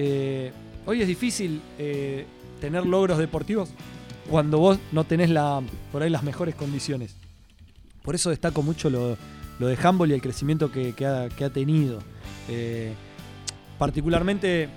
[0.00, 0.52] eh,
[0.86, 2.24] hoy es difícil eh,
[2.60, 3.68] tener logros deportivos
[4.30, 7.16] cuando vos no tenés la, por ahí las mejores condiciones.
[8.04, 9.16] Por eso destaco mucho lo,
[9.58, 11.98] de handball y el crecimiento que, ha, tenido.
[12.48, 12.92] Eh,
[13.76, 14.68] particularmente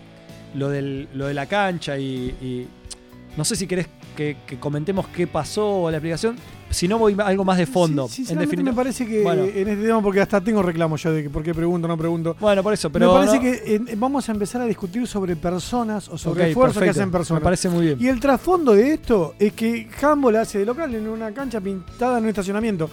[0.55, 2.67] lo, de la cancha y,
[3.37, 6.35] no sé si querés que, comentemos qué pasó la explicación.
[6.71, 8.07] Si no, voy algo más de fondo.
[8.07, 9.43] Sí, en sinceramente definitiva- me parece que Bueno.
[9.43, 12.35] en este tema, porque hasta tengo reclamos yo de que por qué pregunto, no pregunto.
[12.39, 13.07] Bueno, por eso, pero.
[13.13, 16.47] me parece no- que eh, vamos a empezar a discutir sobre personas o sobre Ok,
[16.49, 17.41] esfuerzos que hacen personas.
[17.41, 17.97] Me parece muy bien.
[18.01, 22.17] Y el trasfondo de esto es que Humboldt hace de local en una cancha pintada
[22.17, 22.89] en un estacionamiento.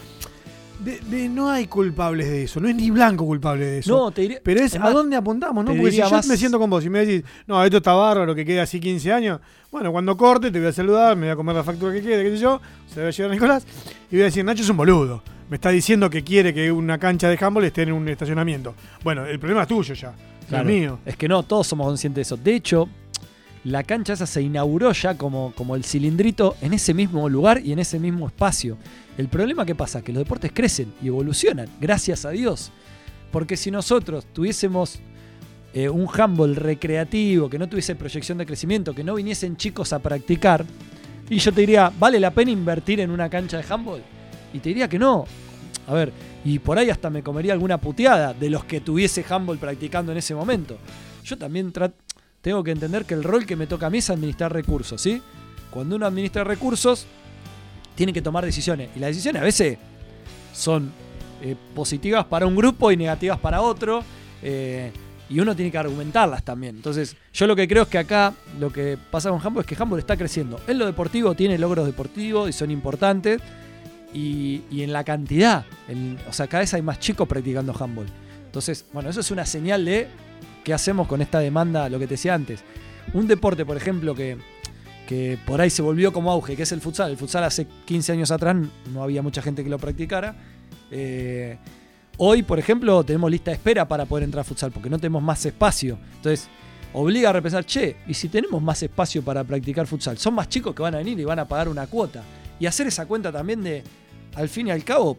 [0.78, 3.96] De, de- no hay culpables de eso, no es ni blanco culpable de eso.
[3.96, 4.40] no, te diré.
[4.44, 5.72] pero es es a dónde apuntamos, ¿no?
[5.74, 8.32] Porque si yo más- me siento con vos y me decís, no, esto está bárbaro,
[8.34, 9.40] que queda así 15 años,
[9.72, 12.22] bueno, cuando corte te voy a saludar, me voy a comer la factura que quede,
[12.22, 12.60] qué sé yo,
[12.94, 13.66] se va a llevar Nicolás,
[14.10, 15.22] y voy a decir, Nacho es un boludo.
[15.50, 18.74] Me está diciendo que quiere que una cancha de handball esté en un estacionamiento.
[19.02, 20.16] Bueno, el problema es tuyo ya, no
[20.48, 20.68] Claro.
[20.68, 20.98] es mío.
[21.06, 22.36] Es que no, todos somos conscientes de eso.
[22.36, 22.88] De hecho,
[23.64, 27.72] la cancha esa se inauguró ya como, como el cilindrito en ese mismo lugar y
[27.72, 28.76] en ese mismo espacio.
[29.18, 32.70] El problema que pasa, que los deportes crecen y evolucionan, gracias a Dios.
[33.32, 35.00] Porque si nosotros tuviésemos
[35.74, 39.98] eh, un handball recreativo, que no tuviese proyección de crecimiento, que no viniesen chicos a
[39.98, 40.64] practicar,
[41.28, 44.02] y yo te diría, ¿vale la pena invertir en una cancha de handball?
[44.54, 45.26] Y te diría que no.
[45.88, 46.12] A ver,
[46.44, 50.18] y por ahí hasta me comería alguna puteada de los que tuviese handball practicando en
[50.18, 50.78] ese momento.
[51.24, 51.72] Yo también
[52.40, 55.20] tengo que entender que el rol que me toca a mí es administrar recursos, ¿sí?
[55.72, 57.06] Cuando uno administra recursos,
[57.98, 58.90] tiene que tomar decisiones.
[58.94, 59.76] Y las decisiones a veces
[60.54, 60.92] son
[61.42, 64.04] eh, positivas para un grupo y negativas para otro.
[64.42, 64.92] eh,
[65.30, 66.76] y uno tiene que argumentarlas también.
[66.76, 69.82] Entonces, yo lo que creo es que acá lo que pasa con Hamburg es que
[69.82, 70.58] Hamburg está creciendo.
[70.66, 73.42] En lo deportivo tiene logros deportivos y son importantes.
[74.14, 75.66] Y, y en la cantidad,
[76.26, 78.06] o sea, cada vez hay más chicos practicando handball.
[78.46, 80.08] Entonces, bueno, eso es una señal de
[80.64, 82.60] qué hacemos con esta demanda, lo que te decía antes.
[83.12, 84.38] Un deporte, por ejemplo, que,
[85.08, 87.10] que por ahí se volvió como auge, que es el futsal.
[87.10, 88.54] El futsal hace 15 años atrás
[88.92, 90.36] no había mucha gente que lo practicara.
[90.90, 91.56] Eh,
[92.18, 95.22] hoy, por ejemplo, tenemos lista de espera para poder entrar a futsal, porque no tenemos
[95.22, 95.98] más espacio.
[96.16, 96.50] Entonces,
[96.92, 100.18] obliga a repensar, che, ¿y si tenemos más espacio para practicar futsal?
[100.18, 102.22] Son más chicos que van a venir y van a pagar una cuota.
[102.60, 103.82] Y hacer esa cuenta también de,
[104.34, 105.16] al fin y al cabo,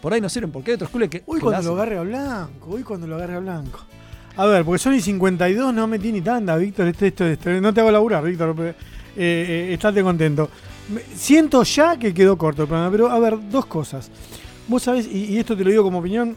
[0.00, 1.24] por ahí no sirven, porque hay otros clubes que...
[1.26, 3.80] Uy, que cuando lo agarre a blanco, uy, cuando lo agarre a blanco.
[4.36, 6.86] A ver, porque son y 52, no metí ni tanda, Víctor.
[6.86, 8.76] Esto, esto, esto, no te hago laburar, Víctor.
[9.16, 10.48] Eh, eh, estate contento.
[11.14, 14.10] Siento ya que quedó corto el programa, pero a ver, dos cosas.
[14.68, 16.36] Vos sabés, y, esto te lo digo como opinión,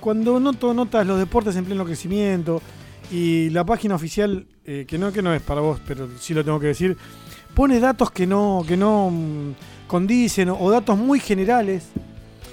[0.00, 2.60] cuando noto notas los deportes en pleno crecimiento
[3.10, 6.44] y la página oficial, eh, que no que no es para vos, pero sí lo
[6.44, 6.96] tengo que decir,
[7.54, 9.52] pone datos que no, que no mm,
[9.86, 11.84] condicen o, datos muy generales.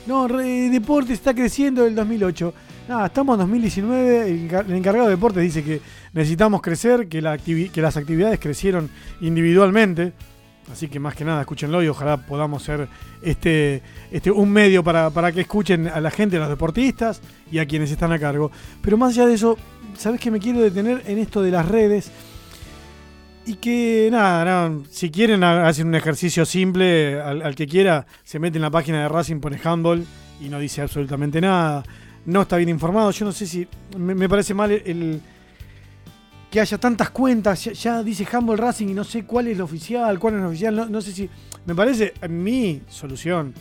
[0.07, 2.53] No, re- deporte está creciendo del 2008.
[2.89, 4.29] Nada, estamos en 2019.
[4.29, 5.79] El, encar- el encargado de deportes dice que
[6.13, 8.89] necesitamos crecer, que, las actividades crecieron
[9.21, 10.13] individualmente.
[10.71, 12.87] Así que más que nada, escúchenlo y ojalá podamos ser
[13.21, 13.81] este,
[14.11, 17.19] este, un medio para, para que escuchen a la gente, a los deportistas
[17.51, 18.51] y a quienes están a cargo.
[18.81, 19.57] Pero más allá de eso,
[19.97, 22.11] ¿sabes que me quiero detener en esto de las redes?
[23.45, 28.05] Y que nada, nada, si quieren ha- hacen un ejercicio simple, al, al que quiera
[28.23, 30.05] se mete en la página de Racing, pone handball
[30.39, 31.83] y no dice absolutamente nada.
[32.25, 35.19] No está bien informado, yo no sé si me, me parece mal el,
[36.51, 40.19] que haya tantas cuentas, ya, dice Humble Racing y no sé cuál es la oficial,
[40.19, 41.29] cuál es la oficial, no, sé si...
[41.65, 43.53] Me parece, mi solución,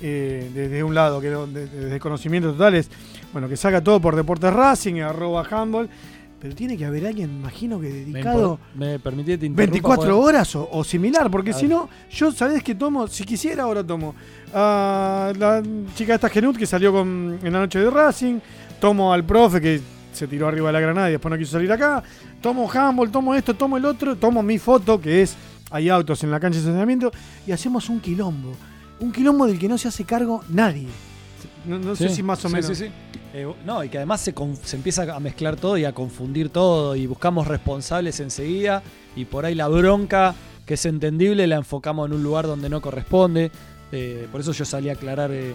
[0.00, 2.90] eh, desde un lado, que desde conocimientos totales,
[3.32, 5.88] bueno, que saca todo por Deportes Racing, arroba Humble,
[6.40, 8.58] pero tiene que haber alguien, imagino que dedicado.
[8.74, 13.62] Me, permití 24 horas o, similar, porque si no, yo sabés que tomo, si quisiera
[13.62, 14.16] ahora tomo.
[14.52, 15.62] A la
[15.94, 18.40] chica esta Genut que salió con, en la noche de Racing,
[18.80, 19.80] tomo al profe que
[20.12, 22.02] se tiró arriba de la granada y después no quiso salir acá,
[22.40, 25.36] tomo handball, tomo esto, tomo el otro, tomo mi foto, que es
[25.72, 27.10] hay autos en la cancha de estacionamiento,
[27.46, 28.54] y hacemos un quilombo.
[29.00, 30.86] Un quilombo del que no se hace cargo nadie.
[31.64, 32.66] No, sé si más o menos.
[32.66, 32.90] Sí, sí.
[33.34, 34.34] Eh, no, y que además se,
[34.76, 38.82] empieza a mezclar todo y a confundir todo y buscamos responsables enseguida
[39.16, 40.34] y por ahí la bronca,
[40.66, 43.50] que es entendible, la enfocamos en un lugar donde no corresponde.
[43.90, 45.54] Eh, por eso yo salí a aclarar eh,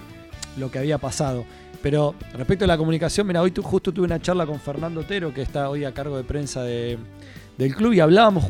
[0.58, 1.46] lo que había pasado.
[1.82, 5.42] Pero respecto a la comunicación, mira, hoy justo tuve una charla con Fernando Otero, que
[5.42, 6.98] está hoy a cargo de prensa del
[7.76, 8.46] club, y hablábamos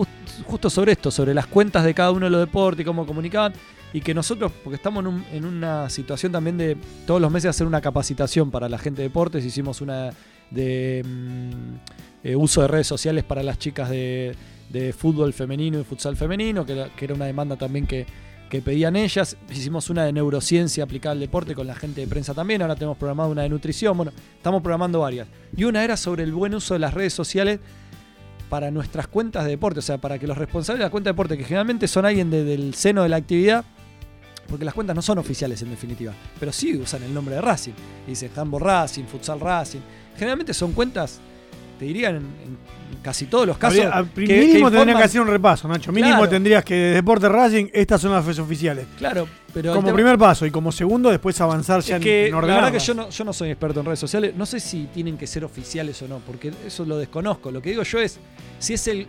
[0.45, 3.53] justo sobre esto, sobre las cuentas de cada uno de los deportes y cómo comunicaban
[3.93, 7.81] y que nosotros, porque estamos en, una situación también de todos los meses hacer una
[7.81, 10.11] capacitación para la gente de deportes, hicimos una
[10.51, 11.75] de mm,
[12.23, 14.35] eh, uso de redes sociales para las chicas de,
[14.97, 18.05] fútbol femenino y futsal femenino, que, era una demanda también que,
[18.49, 19.37] pedían ellas.
[19.49, 22.61] Hicimos una de neurociencia aplicada al deporte con la gente de prensa también.
[22.61, 23.95] Ahora tenemos programado una de nutrición.
[23.95, 25.27] Bueno, estamos programando varias.
[25.55, 27.59] Y una era sobre el buen uso de las redes sociales
[28.49, 29.79] para nuestras cuentas de deporte.
[29.79, 32.29] O sea, para que los responsables de la cuenta de deporte, que generalmente son alguien
[32.29, 33.65] del seno de la actividad,
[34.47, 37.73] porque las cuentas no son oficiales en definitiva, pero sí usan el nombre de Racing.
[38.07, 39.81] Dice Handball Racing, Futsal Racing.
[40.15, 41.19] Generalmente son cuentas,
[41.77, 42.57] te dirían en,
[43.01, 43.85] casi todos los casos.
[44.15, 45.91] mínimo tendrías que hacer un repaso, Nacho.
[45.91, 48.85] Mínimo tendrías que de Deporte Racing, estas son las fechas oficiales.
[48.97, 49.73] Claro, pero.
[49.73, 52.93] Como primer paso y como segundo, después avanzar ya que, en, La verdad que yo
[52.93, 54.33] no, yo no soy experto en redes sociales.
[54.35, 57.51] No sé si tienen que ser oficiales o no, porque eso lo desconozco.
[57.51, 58.19] Lo que digo yo es
[58.59, 59.07] si es el,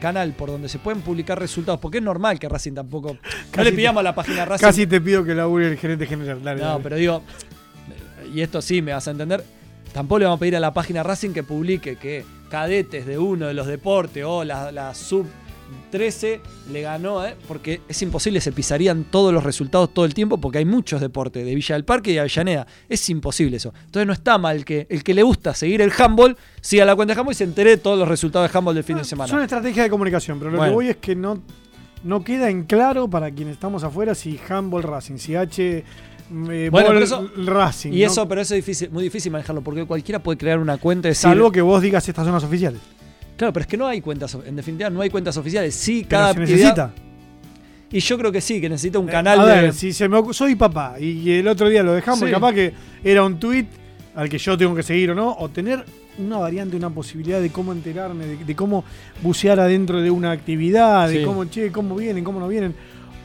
[0.00, 3.18] canal por donde se pueden publicar resultados, porque es normal que Racing tampoco.
[3.56, 4.64] no le pidamos a la página Racing.
[4.66, 6.40] Casi te pido que labure el gerente general.
[6.58, 7.22] no, pero digo,
[8.34, 9.57] y esto sí me vas a entender.
[9.98, 13.48] Tampoco le vamos a pedir a la página Racing que publique que cadetes de uno
[13.48, 15.26] de los deportes o la, sub
[15.90, 16.40] 13
[16.70, 17.34] le ganó, ¿eh?
[17.48, 21.44] porque es imposible, se pisarían todos los resultados todo el tiempo porque hay muchos deportes
[21.44, 22.64] de Villa del Parque y Avellaneda.
[22.88, 23.74] Es imposible eso.
[23.86, 27.14] Entonces no está mal que el que le gusta seguir el handball siga la cuenta
[27.14, 29.26] de handball y se entere de todos los resultados de handball del fin de semana.
[29.26, 31.42] Es una estrategia de comunicación, pero lo que voy es que no,
[32.04, 35.82] no queda en claro para quienes estamos afuera si handball Racing, si H
[36.50, 37.92] eh, bueno, eso, Racing.
[37.92, 41.12] Y eso, pero eso es difícil, muy difícil manejarlo, porque cualquiera puede crear una cuenta.
[41.14, 42.80] Salvo que vos digas estas son las oficiales.
[43.36, 45.74] Claro, pero es que no hay cuentas, en definitiva no hay cuentas oficiales.
[45.74, 46.92] Sí, cada se necesita.
[47.90, 50.20] Y yo creo que sí, que necesita un eh, canal a ver, si se me
[50.32, 53.66] soy papá y el otro día lo dejamos, capaz que era un tweet
[54.14, 55.84] al que yo tengo que seguir o no, o tener
[56.18, 58.84] una variante, una posibilidad de cómo enterarme, de, cómo
[59.22, 62.74] bucear adentro de una actividad, de cómo, che, cómo vienen, cómo no vienen.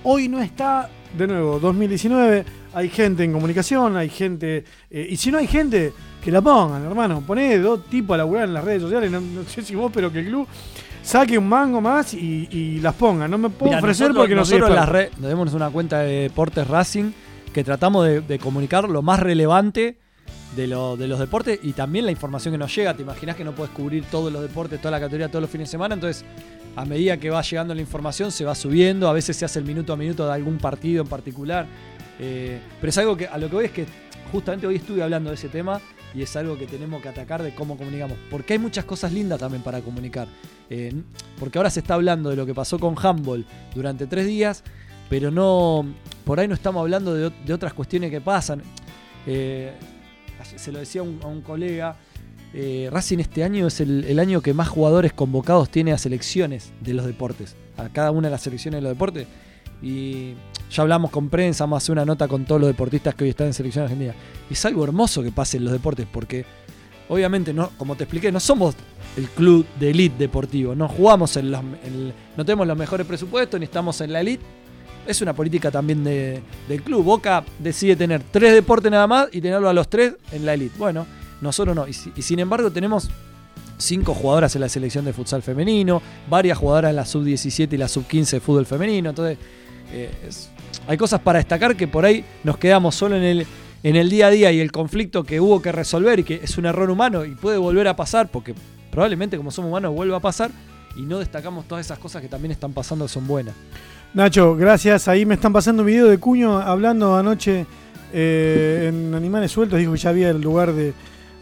[0.03, 4.63] Hoy no está, de nuevo, 2019, hay gente en comunicación, hay gente.
[4.89, 5.93] Eh, y si no hay gente,
[6.23, 7.21] que la pongan, hermano.
[7.21, 10.19] Poné dos tipos a laburar en las redes sociales, no, sé si vos, pero que
[10.19, 10.47] el club
[11.01, 13.27] saque un mango más y, las ponga.
[13.27, 17.11] No me puedo ofrecer porque no Nosotros en las tenemos una cuenta de Deportes Racing
[17.53, 19.97] que tratamos de, comunicar lo más relevante
[20.55, 22.95] de, lo, de los deportes y también la información que nos llega.
[22.95, 25.67] Te imaginas que no puedes cubrir todos los deportes, toda la categoría, todos los fines
[25.67, 25.93] de semana.
[25.93, 26.25] Entonces,
[26.75, 29.07] a medida que va llegando la información, se va subiendo.
[29.07, 31.67] A veces se hace el minuto a minuto de algún partido en particular.
[32.19, 33.85] Eh, pero es algo que a lo que voy es que
[34.31, 35.81] justamente hoy estuve hablando de ese tema
[36.13, 38.17] y es algo que tenemos que atacar de cómo comunicamos.
[38.29, 40.27] Porque hay muchas cosas lindas también para comunicar.
[40.69, 40.93] Eh,
[41.39, 44.63] porque ahora se está hablando de lo que pasó con Humboldt durante tres días,
[45.09, 45.85] pero no.
[46.23, 48.61] Por ahí no estamos hablando de, otras cuestiones que pasan.
[49.25, 49.73] Eh,
[50.55, 51.97] se lo decía a un, colega.
[52.91, 56.93] Racing este año es el, el, año que más jugadores convocados tiene a selecciones de
[56.93, 59.27] los deportes, a cada una de las selecciones de los deportes.
[59.83, 60.33] Y
[60.71, 63.53] ya hablamos con prensa, hacer una nota con todos los deportistas que hoy están en
[63.53, 64.13] selección argentina.
[64.49, 66.45] Es algo hermoso que pase en los deportes porque
[67.09, 68.75] obviamente no, como te expliqué, no somos
[69.17, 71.61] el club de elite deportivo, no jugamos en los
[72.35, 74.43] no tenemos los mejores presupuestos ni estamos en la elite.
[75.05, 77.03] Es una política también del club.
[77.03, 80.75] Boca decide tener tres deportes nada más y tenerlo a los tres en la elite.
[80.77, 81.05] Bueno,
[81.41, 81.85] nosotros no.
[81.85, 83.09] Y, y sin embargo tenemos
[83.77, 87.89] cinco jugadoras en la selección de futsal femenino, varias jugadoras en la sub-17 y la
[87.89, 89.09] sub-15 de fútbol femenino.
[89.09, 89.37] Entonces,
[89.93, 90.09] eh,
[90.87, 93.47] hay cosas para destacar que por ahí nos quedamos solo en el,
[93.83, 96.57] en el día a día y el conflicto que hubo que resolver y que es
[96.57, 98.55] un error humano y puede volver a pasar, porque
[98.91, 100.51] probablemente como somos humanos vuelva a pasar,
[100.95, 103.55] y no destacamos todas esas cosas que también están pasando que son buenas.
[104.13, 105.07] Nacho, gracias.
[105.07, 107.65] Ahí me están pasando un video de Cuño hablando anoche
[108.13, 109.79] eh, en Animales Sueltos.
[109.79, 110.93] Dijo que ya había el lugar de,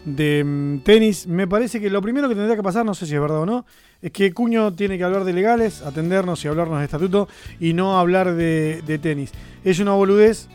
[0.04, 1.26] de mm, tenis.
[1.26, 3.46] Me parece que lo primero que tendría que pasar, no sé si es verdad o
[3.46, 3.64] no,
[4.00, 7.28] es que Cuño tiene que hablar de legales, atendernos y hablarnos de estatuto
[7.60, 9.32] y no hablar de, de tenis.
[9.64, 10.48] Es una boludez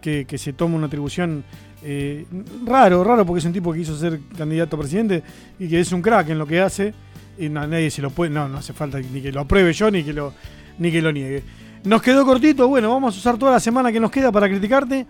[0.00, 1.44] que, que se toma una atribución
[1.82, 2.24] eh,
[2.64, 5.22] raro, raro porque es un tipo que quiso ser candidato a presidente
[5.58, 6.94] y que es un crack en lo que hace.
[7.36, 9.90] Y na- nadie se lo puede, no, no hace falta ni que lo apruebe yo
[9.90, 10.32] ni que lo,
[10.78, 11.42] ni que lo niegue.
[11.84, 15.06] Nos quedó cortito, bueno, vamos a usar toda la semana que nos queda para criticarte.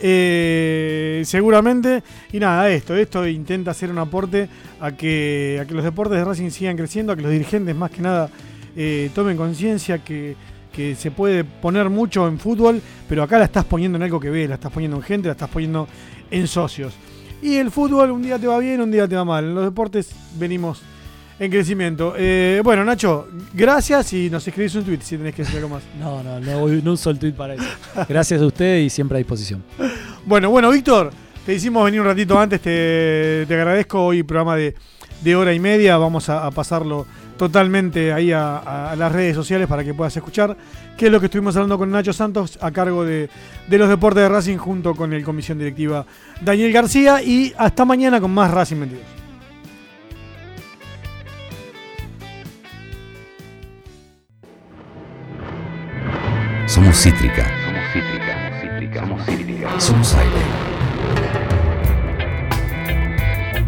[0.00, 2.02] Eh, seguramente.
[2.32, 4.48] Y nada, esto, esto intenta hacer un aporte
[4.80, 7.90] a que, a que los deportes de Racing sigan creciendo, a que los dirigentes más
[7.90, 8.30] que nada
[8.76, 10.36] eh, tomen conciencia que,
[10.72, 14.30] que se puede poner mucho en fútbol, pero acá la estás poniendo en algo que
[14.30, 15.88] ves, la estás poniendo en gente, la estás poniendo
[16.30, 16.94] en socios.
[17.42, 19.44] Y el fútbol un día te va bien, un día te va mal.
[19.44, 20.82] En los deportes venimos
[21.40, 22.14] en crecimiento.
[22.16, 25.82] Eh, bueno, Nacho, gracias y nos escribís un tweet si tenés que decir algo más.
[25.98, 27.64] No, no, no, no uso el tweet para eso.
[28.08, 29.64] Gracias a ustedes y siempre a disposición.
[30.26, 31.10] Bueno, bueno, Víctor,
[31.46, 34.04] te hicimos venir un ratito antes, te, te agradezco.
[34.04, 34.74] Hoy programa de,
[35.22, 37.06] de hora y media, vamos a, a pasarlo
[37.38, 40.54] totalmente ahí a, a- a las redes sociales para que puedas escuchar
[40.98, 43.30] qué es lo que estuvimos hablando con Nacho Santos a cargo de,
[43.66, 46.04] de los deportes de Racing junto con el comisión directiva
[46.42, 49.19] Daniel García y hasta mañana con más Racing 22.
[56.70, 57.44] Somos cítrica.
[57.64, 59.80] Somos cítrica, cítrica, somos cítrica.
[59.80, 60.42] Somos aire.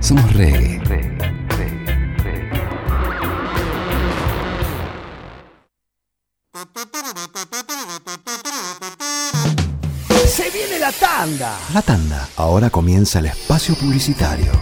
[0.01, 0.79] Somos reggae.
[0.85, 2.61] Reggae, reggae, reggae.
[10.29, 11.59] Se viene la tanda.
[11.75, 12.29] La tanda.
[12.37, 14.53] Ahora comienza el espacio publicitario.